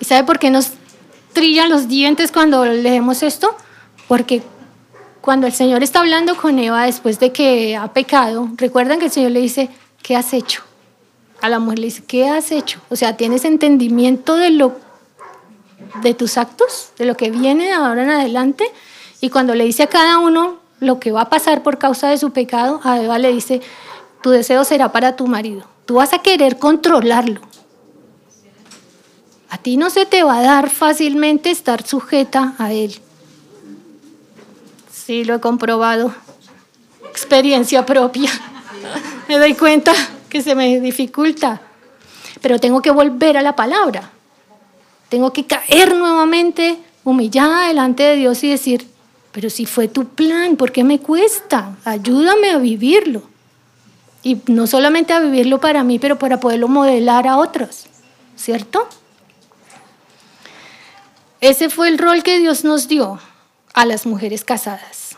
[0.00, 0.70] ¿Y sabe por qué nos
[1.34, 3.54] trillan los dientes cuando leemos esto?
[4.08, 4.40] Porque
[5.20, 9.12] cuando el Señor está hablando con Eva después de que ha pecado, recuerdan que el
[9.12, 9.68] Señor le dice,
[10.02, 10.62] ¿qué has hecho?
[11.42, 12.80] A la mujer le dice, ¿qué has hecho?
[12.88, 14.78] O sea, ¿tienes entendimiento de lo
[16.02, 18.64] de tus actos, de lo que viene de ahora en adelante?
[19.20, 22.18] Y cuando le dice a cada uno, lo que va a pasar por causa de
[22.18, 23.60] su pecado, a Eva le dice,
[24.22, 25.64] tu deseo será para tu marido.
[25.86, 27.40] Tú vas a querer controlarlo.
[29.50, 32.98] A ti no se te va a dar fácilmente estar sujeta a él.
[34.92, 36.14] Sí, lo he comprobado.
[37.10, 38.30] Experiencia propia.
[39.28, 39.94] me doy cuenta
[40.28, 41.62] que se me dificulta.
[42.42, 44.10] Pero tengo que volver a la palabra.
[45.08, 48.86] Tengo que caer nuevamente humillada delante de Dios y decir,
[49.38, 51.76] pero si fue tu plan, ¿por qué me cuesta?
[51.84, 53.22] Ayúdame a vivirlo.
[54.24, 57.84] Y no solamente a vivirlo para mí, pero para poderlo modelar a otros,
[58.34, 58.88] ¿cierto?
[61.40, 63.20] Ese fue el rol que Dios nos dio
[63.74, 65.16] a las mujeres casadas.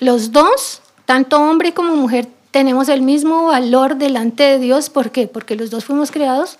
[0.00, 4.88] Los dos, tanto hombre como mujer, tenemos el mismo valor delante de Dios.
[4.88, 5.28] ¿Por qué?
[5.28, 6.56] Porque los dos fuimos creados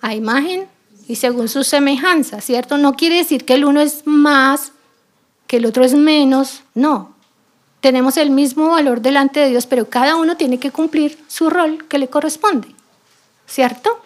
[0.00, 0.68] a imagen
[1.08, 2.78] y según su semejanza, ¿cierto?
[2.78, 4.71] No quiere decir que el uno es más
[5.52, 7.14] que el otro es menos, no.
[7.82, 11.86] Tenemos el mismo valor delante de Dios, pero cada uno tiene que cumplir su rol
[11.88, 12.68] que le corresponde,
[13.46, 14.00] ¿cierto?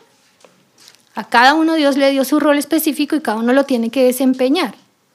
[1.14, 4.02] A cada uno Dios le dio su rol específico y cada uno lo tiene que
[4.02, 4.74] desempeñar.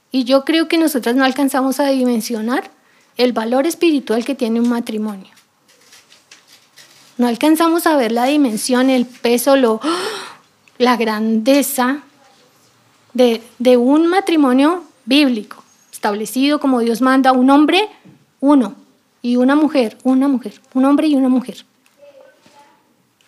[0.10, 2.72] Y yo creo que nosotras no alcanzamos a dimensionar
[3.18, 5.32] el valor espiritual que tiene un matrimonio.
[7.18, 9.82] No alcanzamos a ver la dimensión, el peso, lo,
[10.78, 12.04] la grandeza
[13.14, 15.61] de, de un matrimonio bíblico
[16.02, 17.88] establecido como Dios manda, un hombre,
[18.40, 18.74] uno,
[19.22, 21.64] y una mujer, una mujer, un hombre y una mujer.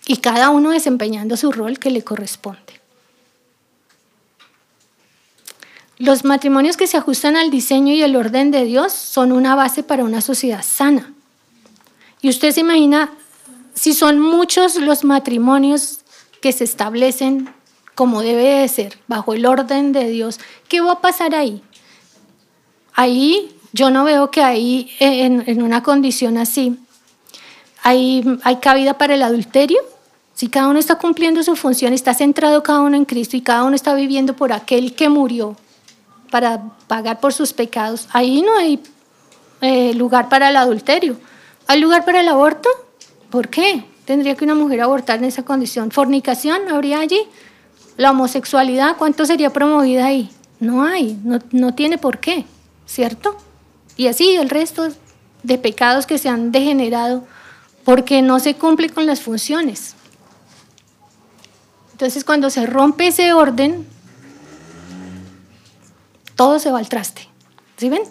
[0.07, 2.81] Y cada uno desempeñando su rol que le corresponde.
[5.99, 9.83] Los matrimonios que se ajustan al diseño y el orden de Dios son una base
[9.83, 11.13] para una sociedad sana.
[12.23, 13.13] Y usted se imagina,
[13.75, 15.99] si son muchos los matrimonios
[16.41, 17.53] que se establecen
[17.93, 21.61] como debe de ser, bajo el orden de Dios, ¿qué va a pasar ahí?
[22.93, 26.77] Ahí yo no veo que ahí, en, una condición así,
[27.81, 29.79] hay, hay cabida para el adulterio.
[30.35, 33.63] Si cada uno está cumpliendo su función, está centrado cada uno en Cristo y cada
[33.63, 35.55] uno está viviendo por aquel que murió
[36.31, 38.81] para pagar por sus pecados, ahí no hay
[39.61, 41.17] eh, lugar para el adulterio.
[41.67, 42.69] ¿Hay lugar para el aborto?
[43.29, 43.85] ¿Por qué?
[44.05, 45.91] tendría que una mujer abortar en esa condición?
[45.91, 47.21] ¿Fornicación habría allí?
[47.97, 50.29] ¿La homosexualidad cuánto sería promovida ahí?
[50.59, 51.17] No hay,
[51.51, 52.45] no tiene por qué,
[52.85, 53.37] ¿cierto?
[53.97, 54.89] Y así el resto
[55.43, 57.25] de pecados que se han degenerado
[57.83, 59.95] porque no se cumple con las funciones.
[61.91, 63.85] Entonces cuando se rompe ese orden,
[66.35, 67.27] todo se va al traste.
[67.77, 68.03] ¿Sí ven?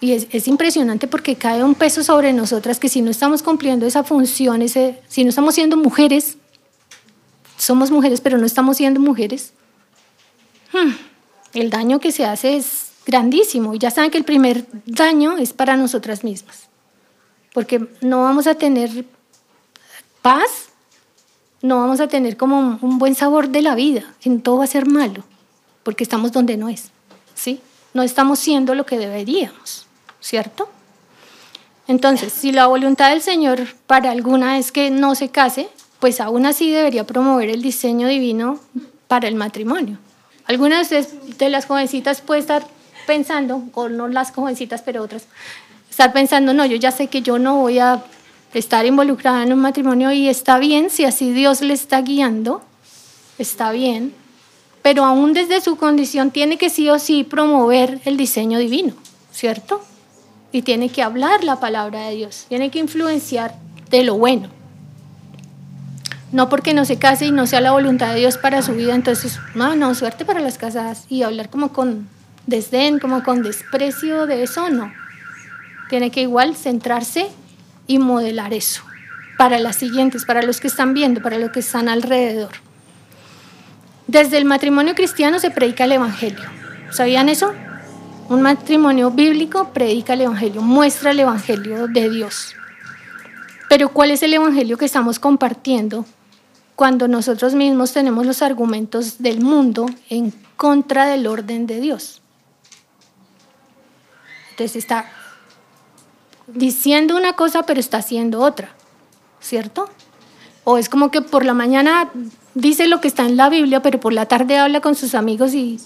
[0.00, 4.02] Y es, impresionante porque cae un peso sobre nosotras que si no estamos cumpliendo esa
[4.02, 6.38] función, ese, si no estamos siendo mujeres,
[7.58, 9.52] somos mujeres pero no estamos siendo mujeres,
[10.72, 11.09] hmm,
[11.54, 13.74] el daño que se hace es grandísimo.
[13.74, 16.68] Y ya saben que el primer daño es para nosotras mismas,
[17.52, 19.04] porque no vamos a tener
[20.22, 20.68] paz,
[21.62, 24.86] no vamos a tener como un buen sabor de la vida, todo va a ser
[24.86, 25.24] malo,
[25.82, 26.90] porque estamos donde no es,
[27.34, 27.60] ¿sí?
[27.92, 29.86] No estamos siendo lo que deberíamos.
[30.20, 30.68] ¿cierto?
[31.88, 36.46] Entonces, si la voluntad del Señor para alguna es que no se case, pues aún
[36.46, 38.60] así debería promover el diseño divino
[39.08, 39.98] para el matrimonio.
[40.50, 42.66] Algunas de las jovencitas puede estar
[43.06, 45.26] pensando, o no las jovencitas, pero otras,
[45.88, 48.02] estar pensando, no, yo ya sé que yo no voy a
[48.52, 52.62] estar involucrada en un matrimonio y está bien, si así Dios le está guiando,
[53.38, 54.12] está bien,
[54.82, 58.94] pero aún desde su condición tiene que sí o sí promover el diseño divino,
[59.30, 59.84] ¿cierto?
[60.52, 63.54] y tiene que hablar la palabra de Dios, tiene que influenciar
[63.88, 64.59] de lo bueno.
[66.32, 68.94] No porque no se case y no sea la voluntad de Dios para su vida,
[68.94, 72.08] entonces, no, no, suerte para las casadas y hablar como con
[72.46, 74.92] desdén, como con desprecio de eso, no.
[75.88, 77.28] Tiene que igual centrarse
[77.86, 78.82] y modelar eso
[79.36, 82.50] para las siguientes, para los que están viendo, para los que están alrededor.
[84.06, 86.44] Desde el matrimonio cristiano se predica el Evangelio.
[86.90, 87.52] ¿Sabían eso?
[88.28, 92.54] Un matrimonio bíblico predica el Evangelio, muestra el Evangelio de Dios.
[93.68, 96.04] Pero ¿cuál es el Evangelio que estamos compartiendo
[96.80, 102.22] cuando nosotros mismos tenemos los argumentos del mundo en contra del orden de Dios?
[104.52, 105.04] Entonces está
[106.46, 108.70] diciendo una cosa pero está haciendo otra,
[109.40, 109.90] ¿cierto?
[110.64, 112.08] O es como que por la mañana
[112.54, 115.52] dice lo que está en la Biblia, pero por la tarde habla con sus amigos
[115.52, 115.78] y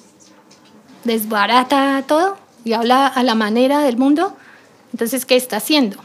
[1.02, 4.36] desbarata todo y habla a la manera del mundo,
[4.92, 5.96] entonces, ¿qué está haciendo?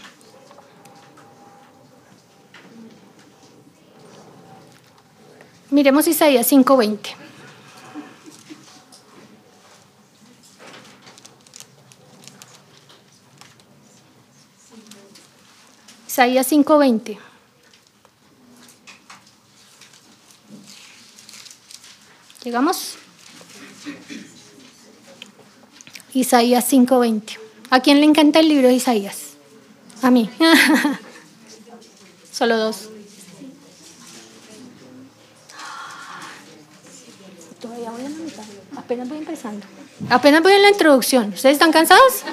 [5.72, 7.16] Miremos Isaías 5:20.
[16.08, 17.18] Isaías 5:20.
[22.44, 22.96] ¿Llegamos?
[26.14, 27.38] Isaías 5:20.
[27.70, 29.34] ¿A quién le encanta el libro de Isaías?
[30.02, 30.30] A mí.
[32.32, 32.90] Solo dos.
[38.90, 39.68] Apenas voy empezando.
[40.10, 41.32] Apenas voy en la introducción.
[41.32, 42.24] ¿Ustedes están cansados?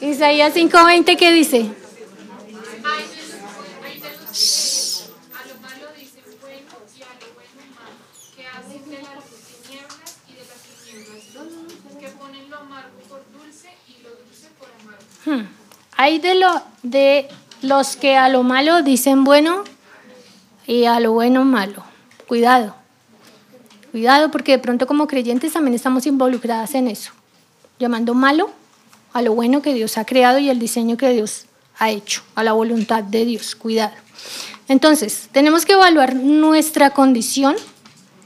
[0.00, 1.68] Isaías 5:20, ¿qué dice?
[15.24, 15.46] Hmm.
[15.96, 17.28] Hay de, lo, de
[17.62, 19.64] los que a lo malo dicen bueno
[20.64, 21.82] y a lo bueno malo.
[22.28, 22.77] Cuidado.
[23.98, 27.10] Cuidado porque de pronto como creyentes también estamos involucradas en eso.
[27.80, 28.48] Llamando malo
[29.12, 31.46] a lo bueno que Dios ha creado y el diseño que Dios
[31.80, 33.56] ha hecho, a la voluntad de Dios.
[33.56, 33.90] Cuidado.
[34.68, 37.56] Entonces, tenemos que evaluar nuestra condición,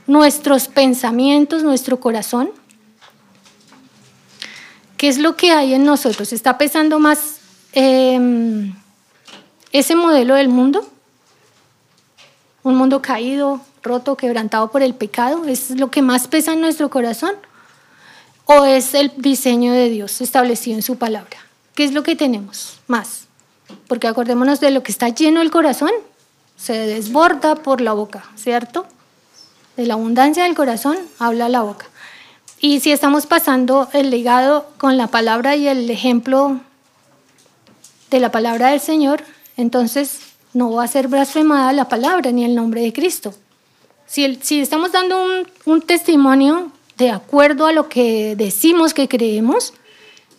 [0.06, 2.50] nuestros pensamientos, nuestro corazón
[4.98, 6.34] ¿Qué es lo que hay en nosotros?
[6.34, 7.38] ¿Está pesando más
[7.72, 8.74] em,
[9.72, 10.86] ese modelo del mundo?
[12.62, 15.44] Un mundo caído, roto, quebrantado por el pecado.
[15.46, 17.34] ¿Es lo que más pesa en nuestro corazón?
[18.44, 21.38] ¿O es el diseño de Dios establecido en su palabra?
[21.74, 23.26] ¿Qué es lo que tenemos más?
[23.88, 25.90] Porque acordémonos de lo que está lleno el corazón,
[26.56, 28.86] se desborda por la boca, ¿cierto?
[29.76, 31.86] De la abundancia del corazón habla la boca.
[32.60, 36.60] Y si estamos pasando el legado con la palabra y el ejemplo
[38.10, 39.24] de la palabra del Señor,
[39.56, 40.20] entonces
[40.52, 43.34] no va a ser blasfemada la palabra ni el nombre de Cristo.
[44.12, 45.16] Si, estamos dando
[45.64, 49.72] un, testimonio de acuerdo a lo que decimos que creemos,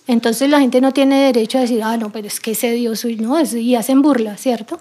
[0.05, 3.03] entonces la gente no tiene derecho a decir, ah, no, pero es que ese Dios,
[3.03, 4.79] no, y hacen burla, ¿cierto?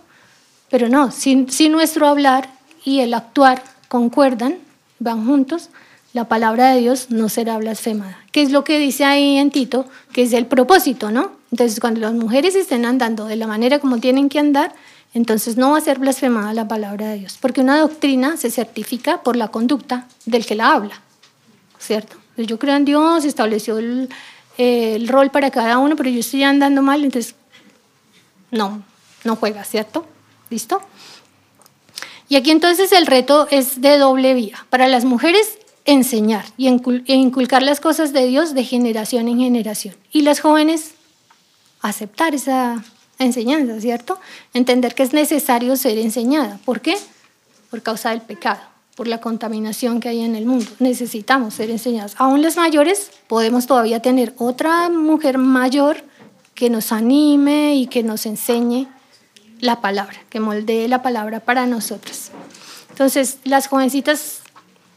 [0.69, 2.51] Pero no, si, si nuestro hablar
[2.85, 4.59] y el actuar concuerdan,
[4.99, 5.71] van juntos,
[6.13, 8.19] la palabra de Dios no será blasfemada.
[8.31, 9.87] ¿Qué es lo que dice ahí en Tito?
[10.13, 11.33] Que es el propósito, ¿no?
[11.51, 14.75] Entonces, cuando las mujeres estén andando de la manera como tienen que andar,
[15.15, 19.23] entonces no va a ser blasfemada la palabra de Dios, porque una doctrina se certifica
[19.23, 21.01] por la conducta del que la habla,
[21.79, 22.17] ¿cierto?
[22.35, 24.09] Pues yo creo en Dios, estableció el,
[24.59, 27.35] el rol para cada uno, pero yo estoy andando mal, entonces
[28.51, 28.83] no,
[29.25, 30.07] no juega, ¿cierto?
[30.51, 30.81] ¿Listo?
[32.29, 34.65] Y aquí entonces el reto es de doble vía.
[34.71, 39.95] Para las mujeres, enseñar y e inculcar las cosas de Dios de generación en generación.
[40.13, 40.93] Y las jóvenes,
[41.81, 42.83] aceptar esa
[43.23, 44.19] enseñanza, ¿cierto?
[44.55, 46.59] Entender que es necesario ser enseñada.
[46.65, 46.97] ¿Por qué?
[47.71, 48.61] Por causa del pecado,
[48.97, 50.67] por la contaminación que hay en el mundo.
[50.79, 52.15] Necesitamos ser enseñadas.
[52.19, 56.05] Aún las mayores podemos todavía tener otra mujer mayor
[56.55, 58.89] que nos anime y que nos enseñe
[59.61, 62.31] la palabra, que moldee la palabra para nosotras.
[62.91, 64.43] Entonces, las jovencitas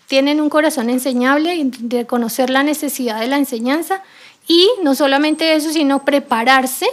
[0.07, 4.03] tienen un corazón enseñable de conocer la necesidad de la enseñanza
[4.47, 6.88] y no solamente eso, sino prepararse,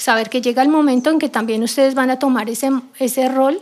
[0.00, 3.60] saber que llega el momento en que también ustedes van a tomar ese, ese rol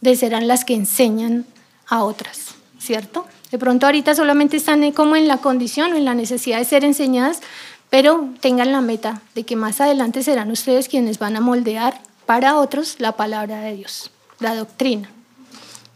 [0.00, 1.46] de serán las que enseñan
[1.88, 3.26] a otras, ¿cierto?
[3.50, 6.84] De pronto ahorita solamente están como en la condición o en la necesidad de ser
[6.84, 7.40] enseñadas,
[7.88, 12.58] pero tengan la meta de que más adelante serán ustedes quienes van a moldear para
[12.58, 15.10] otros la palabra de Dios, la doctrina.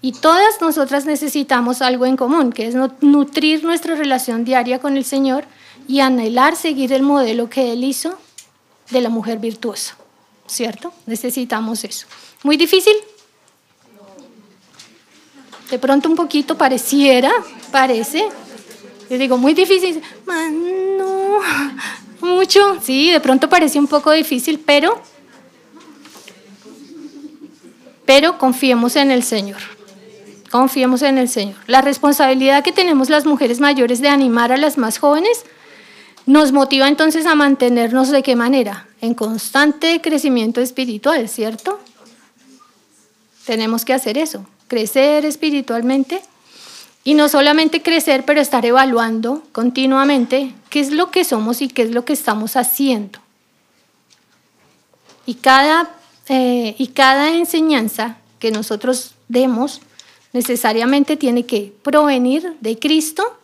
[0.00, 5.04] Y todas nosotras necesitamos algo en común, que es nutrir nuestra relación diaria con el
[5.04, 5.44] Señor
[5.86, 8.18] y anhelar seguir el modelo que Él hizo
[8.90, 9.96] de la mujer virtuosa,
[10.46, 10.92] ¿cierto?
[11.06, 12.06] Necesitamos eso.
[12.42, 12.94] ¿Muy difícil?
[15.70, 17.32] De pronto un poquito pareciera,
[17.70, 18.28] parece.
[19.08, 20.02] Yo digo, muy difícil.
[20.26, 21.40] No,
[22.20, 22.78] mucho.
[22.82, 25.00] Sí, de pronto parece un poco difícil, pero,
[28.04, 29.60] pero confiemos en el Señor.
[30.50, 31.56] Confiemos en el Señor.
[31.66, 35.44] La responsabilidad que tenemos las mujeres mayores de animar a las más jóvenes
[36.26, 38.86] nos motiva entonces a mantenernos de qué manera?
[39.00, 41.80] En constante crecimiento espiritual, ¿cierto?
[43.44, 46.22] Tenemos que hacer eso, crecer espiritualmente
[47.04, 51.82] y no solamente crecer, pero estar evaluando continuamente qué es lo que somos y qué
[51.82, 53.18] es lo que estamos haciendo.
[55.26, 55.90] Y cada,
[56.28, 59.82] eh, y cada enseñanza que nosotros demos
[60.32, 63.38] necesariamente tiene que provenir de Cristo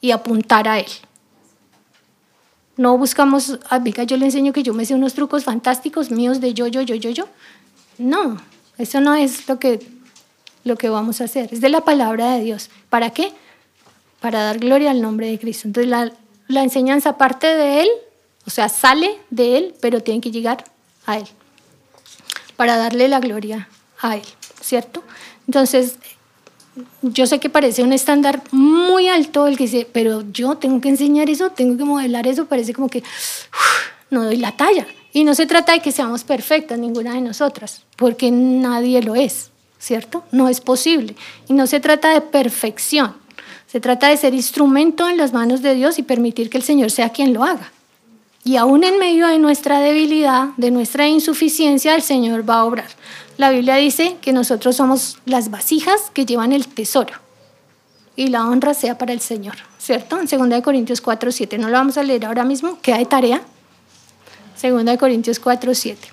[0.00, 0.90] y apuntar a Él.
[2.76, 6.54] No buscamos, amiga, yo le enseño que yo me sé unos trucos fantásticos míos de
[6.54, 7.28] yo, yo, yo, yo, yo.
[7.98, 8.38] No,
[8.78, 9.80] eso no es lo que,
[10.64, 11.52] lo que vamos a hacer.
[11.52, 12.70] Es de la palabra de Dios.
[12.88, 13.32] ¿Para qué?
[14.20, 15.68] Para dar gloria al nombre de Cristo.
[15.68, 16.12] Entonces la,
[16.48, 17.88] la enseñanza parte de Él,
[18.46, 20.64] o sea, sale de Él, pero tiene que llegar
[21.04, 21.26] a Él.
[22.56, 23.68] Para darle la gloria
[24.00, 24.24] a Él,
[24.60, 25.02] ¿cierto?
[25.46, 25.96] Entonces,
[27.02, 30.88] yo sé que parece un estándar muy alto el que dice, pero yo tengo que
[30.88, 33.02] enseñar eso, tengo que modelar eso, parece como que
[34.10, 34.86] no doy la talla.
[35.12, 39.50] Y no se trata de que seamos perfectas, ninguna de nosotras, porque nadie lo es,
[39.78, 40.24] ¿cierto?
[40.32, 41.14] No es posible.
[41.48, 43.14] Y no se trata de perfección,
[43.66, 46.90] se trata de ser instrumento en las manos de Dios y permitir que el Señor
[46.90, 47.72] sea quien lo haga.
[48.44, 52.88] Y aún en medio de nuestra debilidad, de nuestra insuficiencia, el Señor va a obrar.
[53.38, 57.14] La Biblia dice que nosotros somos las vasijas que llevan el tesoro
[58.16, 60.18] y la honra sea para el Señor, ¿cierto?
[60.18, 61.58] En 2 Corintios 4, 7.
[61.58, 63.42] No lo vamos a leer ahora mismo, queda de tarea.
[64.60, 66.08] 2 Corintios 4, 7.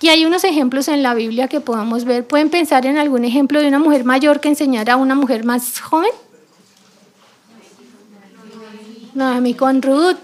[0.00, 2.26] Y hay unos ejemplos en la Biblia que podamos ver.
[2.26, 5.80] ¿Pueden pensar en algún ejemplo de una mujer mayor que enseñara a una mujer más
[5.80, 6.10] joven?
[9.14, 10.18] No, a mí con Ruth,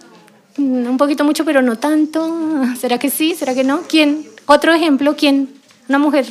[0.59, 2.65] un poquito mucho, pero no tanto.
[2.79, 3.35] ¿Será que sí?
[3.35, 3.83] ¿Será que no?
[3.83, 4.27] ¿Quién?
[4.47, 5.55] Otro ejemplo, ¿quién?
[5.89, 6.27] Una mujer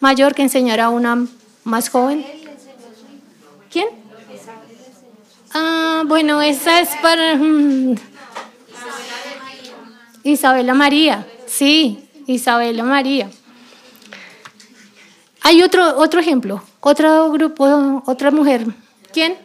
[0.00, 1.26] mayor que enseñara a una
[1.64, 2.24] más joven.
[3.70, 3.88] ¿Quién?
[5.52, 7.94] Ah, bueno, esa es para mm,
[10.24, 11.26] Isabela María.
[11.46, 13.30] Sí, Isabela María.
[15.42, 18.66] Hay otro, otro ejemplo, otro grupo, otra mujer.
[19.12, 19.36] ¿Quién?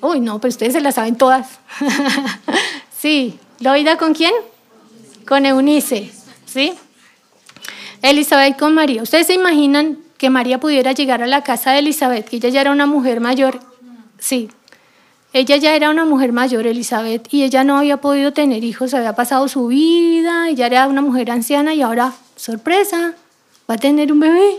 [0.00, 1.58] Uy, no, pero ustedes se la saben todas.
[3.00, 4.32] sí, ¿Loida con quién?
[5.26, 6.10] Con Eunice,
[6.46, 6.72] ¿sí?
[8.02, 9.02] Elizabeth con María.
[9.02, 12.60] ¿Ustedes se imaginan que María pudiera llegar a la casa de Elizabeth, que ella ya
[12.60, 13.60] era una mujer mayor?
[14.18, 14.48] Sí,
[15.32, 19.14] ella ya era una mujer mayor, Elizabeth, y ella no había podido tener hijos, había
[19.14, 23.14] pasado su vida, ella era una mujer anciana y ahora, sorpresa,
[23.68, 24.58] va a tener un bebé.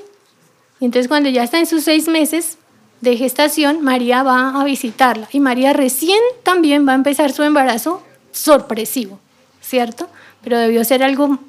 [0.82, 2.58] Y entonces cuando ya está en sus seis meses
[3.02, 8.04] de gestación, María va a visitarla y María recién también va a empezar su embarazo
[8.32, 9.20] sorpresivo,
[9.62, 10.10] ¿cierto?
[10.44, 11.40] Pero debió ser algo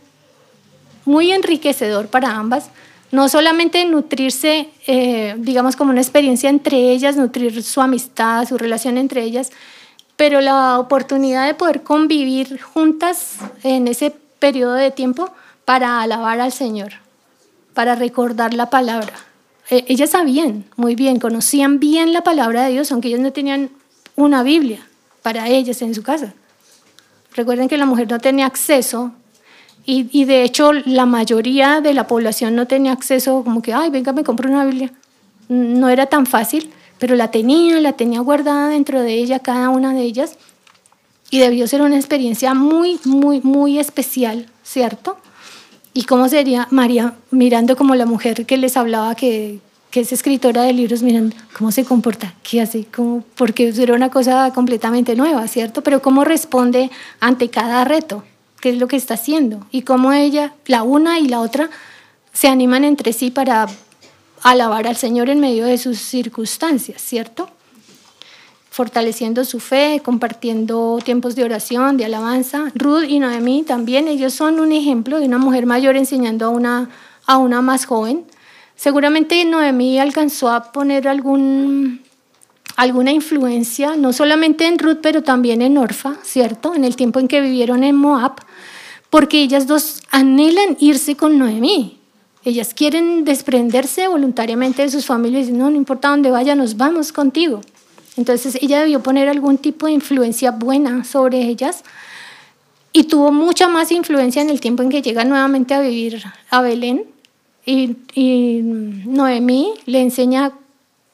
[1.05, 2.70] muy enriquecedor para ambas
[3.12, 8.98] No solamente nutrirse, eh, digamos, como una experiencia entre ellas, nutrir su amistad, su relación
[8.98, 9.51] entre ellas,
[10.15, 15.28] pero la oportunidad de poder convivir juntas en ese periodo de tiempo
[15.65, 16.93] para alabar al Señor,
[17.74, 19.15] para recordar la palabra.
[19.70, 23.70] E, ellas sabían muy bien, conocían bien la palabra de Dios, aunque ellas no tenían
[24.15, 24.86] una Biblia
[25.23, 26.35] para ellas en su casa.
[27.35, 29.12] Recuerden que la mujer no tenía acceso
[29.85, 34.12] y, de hecho la mayoría de la población no tenía acceso como que, ay, venga,
[34.12, 34.93] me compro una Biblia.
[35.48, 39.93] No era tan fácil, pero la tenía, la tenía guardada dentro de ella, cada una
[39.93, 40.36] de ellas.
[41.31, 45.16] Y debió ser una experiencia muy, muy, muy especial, ¿cierto?
[45.93, 50.62] ¿Y cómo sería María mirando como la mujer que les hablaba que, que es escritora
[50.62, 55.48] de libros, mirando cómo se comporta, qué hace, cómo, porque era una cosa completamente nueva,
[55.48, 55.82] ¿cierto?
[55.82, 58.22] Pero cómo responde ante cada reto
[58.60, 61.70] qué es lo que está haciendo y cómo ella, la una y la otra,
[62.32, 63.66] se animan entre sí para
[64.42, 67.48] alabar al Señor en medio de sus circunstancias, ¿cierto?
[68.70, 72.70] Fortaleciendo su fe, compartiendo tiempos de oración, de alabanza.
[72.74, 76.90] Ruth y Noemí también, ellos son un ejemplo de una mujer mayor enseñando a una,
[77.26, 78.24] a una más joven.
[78.81, 81.98] Seguramente Noemí alcanzó a poner alguna
[83.12, 86.74] influencia, no solamente en Ruth, pero también en Orfa, ¿cierto?
[86.74, 88.36] En el tiempo en que vivieron en Moab,
[89.11, 91.98] porque ellas dos anhelan irse con Noemí.
[92.43, 96.78] Ellas quieren desprenderse voluntariamente de sus familias y dicen, no, no importa dónde vaya, nos
[96.78, 97.61] vamos contigo.
[98.16, 101.85] Entonces ella debió poner algún tipo de influencia buena sobre ellas
[102.94, 106.62] y tuvo mucha más influencia en el tiempo en que llega nuevamente a vivir a
[106.62, 107.19] Belén.
[107.70, 110.51] Y, y Noemí le enseña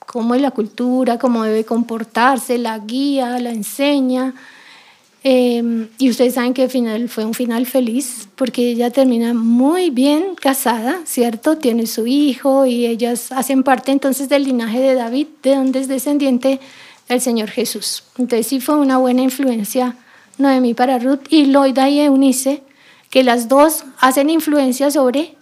[0.07, 4.33] cómo es la cultura, cómo debe comportarse, la guía, la enseña.
[5.23, 6.66] Em, y ustedes saben que
[7.09, 11.59] fue un final feliz porque ella termina muy bien casada, ¿cierto?
[11.59, 15.89] Tiene su hijo y ellas hacen parte entonces del linaje de David, de donde es
[15.89, 16.59] descendiente
[17.09, 18.05] el Señor Jesús.
[18.16, 19.95] Entonces sí fue una buena influencia
[20.39, 22.62] Noemí para Ruth y Loida y Eunice,
[23.11, 25.37] que las dos hacen influencia sobre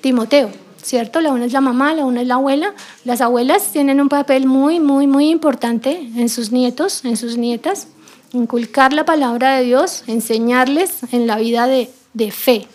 [0.00, 0.50] Timoteo.
[0.82, 1.20] ¿cierto?
[1.20, 2.74] La una es la mamá, la una es la abuela.
[3.04, 7.88] Las abuelas tienen un papel muy, muy, muy importante en sus nietos, en sus nietas.
[8.32, 12.66] Inculcar la palabra de Dios, enseñarles en la vida de, de fe.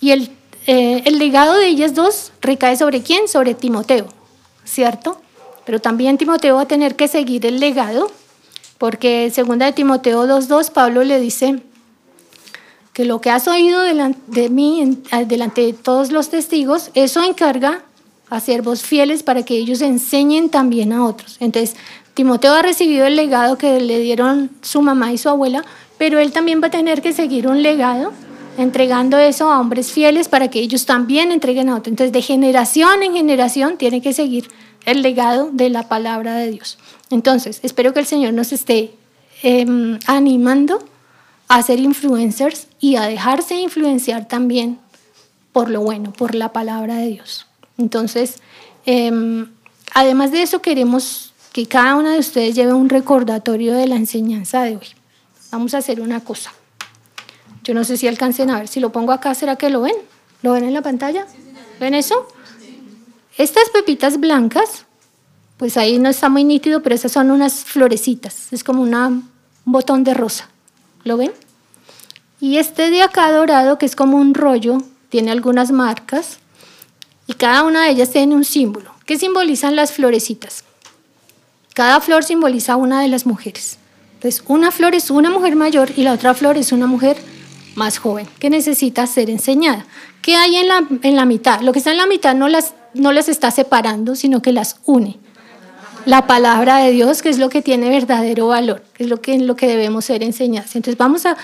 [0.00, 0.30] Y el,
[0.66, 3.28] eh, el legado de ellas dos recae sobre quién?
[3.28, 4.06] Sobre Timoteo,
[4.64, 5.20] ¿cierto?
[5.66, 8.10] Pero también Timoteo va a tener que seguir el legado,
[8.78, 11.60] porque segunda de Timoteo 2.2, Pablo le dice,
[12.92, 17.82] que lo que has oído de mí, delante de todos los testigos, eso encarga
[18.28, 21.36] a siervos fieles para que ellos enseñen también a otros.
[21.40, 21.76] Entonces,
[22.14, 25.64] Timoteo ha recibido el legado que le dieron su mamá y su abuela,
[25.98, 28.12] pero él también va a tener que seguir un legado
[28.58, 31.88] entregando eso a hombres fieles para que ellos también entreguen a otros.
[31.88, 34.48] Entonces, de generación en generación tiene que seguir
[34.84, 36.78] el legado de la palabra de Dios.
[37.10, 38.92] Entonces, espero que el Señor nos esté
[39.42, 40.84] em, animando
[41.50, 44.78] a ser influencers y a dejarse influenciar también
[45.50, 47.48] por lo bueno, por la palabra de Dios.
[47.76, 48.36] Entonces,
[48.86, 49.50] em,
[49.92, 54.62] además de eso, queremos que cada una de ustedes lleve un recordatorio de la enseñanza
[54.62, 54.86] de hoy.
[55.50, 56.52] Vamos a hacer una cosa.
[57.64, 59.96] Yo no sé si alcancen a ver, si lo pongo acá, ¿será que lo ven?
[60.42, 61.26] ¿Lo ven en la pantalla?
[61.80, 62.28] ¿Ven eso?
[63.36, 64.84] Estas pepitas blancas,
[65.56, 69.24] pues ahí no está muy nítido, pero esas son unas florecitas, es como una, un
[69.64, 70.48] botón de rosa.
[71.04, 71.32] ¿Lo ven?
[72.40, 74.78] Y este de acá dorado, que es como un rollo,
[75.08, 76.38] tiene algunas marcas
[77.26, 78.92] y cada una de ellas tiene un símbolo.
[79.06, 80.64] ¿Qué simbolizan las florecitas?
[81.74, 83.78] Cada flor simboliza una de las mujeres.
[84.14, 87.16] Entonces, una flor es una mujer mayor y la otra flor es una mujer
[87.74, 89.86] más joven que necesita ser enseñada.
[90.22, 91.60] ¿Qué hay en la, en la mitad?
[91.60, 94.80] Lo que está en la mitad no las, no las está separando, sino que las
[94.84, 95.18] une
[96.06, 99.56] la palabra de Dios, que es lo que tiene verdadero valor, es lo que, lo
[99.56, 100.74] que debemos ser enseñados.
[100.76, 101.36] Entonces vamos a,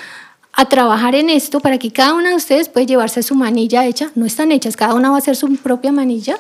[0.53, 4.11] a trabajar en esto para que cada una de ustedes pueda llevarse su manilla hecha.
[4.15, 6.39] No están hechas, cada una va a hacer su propia manilla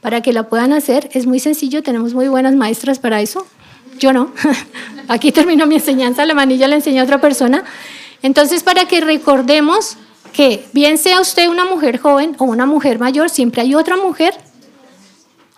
[0.00, 1.10] para que la puedan hacer.
[1.12, 3.46] Es muy sencillo, tenemos muy buenas maestras para eso.
[3.98, 4.30] Yo no.
[5.08, 7.64] Aquí termino mi enseñanza, la manilla la enseña otra persona.
[8.22, 9.96] Entonces, para que recordemos
[10.32, 14.34] que bien sea usted una mujer joven o una mujer mayor, siempre hay otra mujer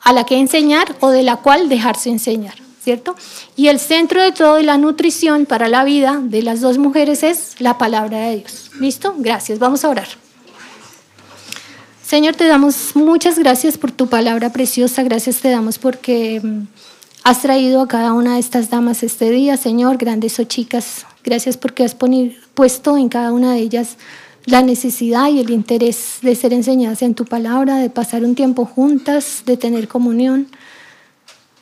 [0.03, 3.15] a la que enseñar o de la cual dejarse enseñar, ¿cierto?
[3.57, 7.23] Y el centro de todo y la nutrición para la vida de las dos mujeres
[7.23, 8.71] es la palabra de Dios.
[8.81, 9.15] ¿Listo?
[9.19, 9.59] Gracias.
[9.59, 10.09] Vamos a orar.
[12.09, 15.03] Señor, te damos muchas gracias por tu palabra preciosa.
[15.03, 16.63] Gracias te damos porque mm,
[17.23, 21.05] has traído a cada una de estas damas este día, Señor, grandes o chicas.
[21.23, 21.95] Gracias porque has
[22.55, 23.99] puesto en cada una de ellas
[24.49, 28.65] la necesidad y el interés de ser enseñadas en tu palabra, de pasar un tiempo
[28.65, 30.49] juntas, de tener comunión,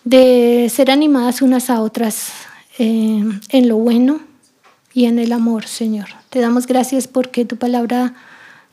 [0.05, 2.29] de ser animadas unas a otras
[2.79, 4.21] eh, en lo bueno
[4.95, 6.07] y en el amor, Señor.
[6.31, 8.15] Te damos gracias porque tu palabra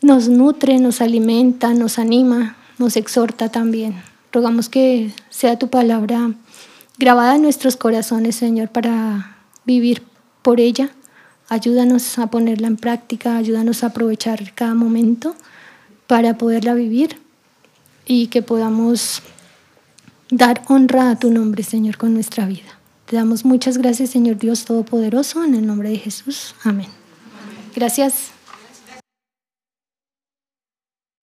[0.04, 3.96] nos nutre, nos alimenta, nos anima, nos exhorta también.
[4.32, 6.34] Rogamos que sea tu palabra
[7.00, 10.04] grabada en nuestros corazones, Señor, para vivir
[10.44, 10.92] por ella
[11.54, 15.36] Ayúdanos a ponerla en práctica, ayúdanos a aprovechar cada momento
[16.08, 17.20] para poderla vivir
[18.08, 19.22] y que podamos
[20.32, 22.80] dar honra a tu nombre, Señor, con nuestra vida.
[23.06, 26.56] Te damos muchas gracias, Señor Dios Todopoderoso, en el nombre de Jesús.
[26.64, 26.88] Amén.
[27.76, 28.33] Gracias.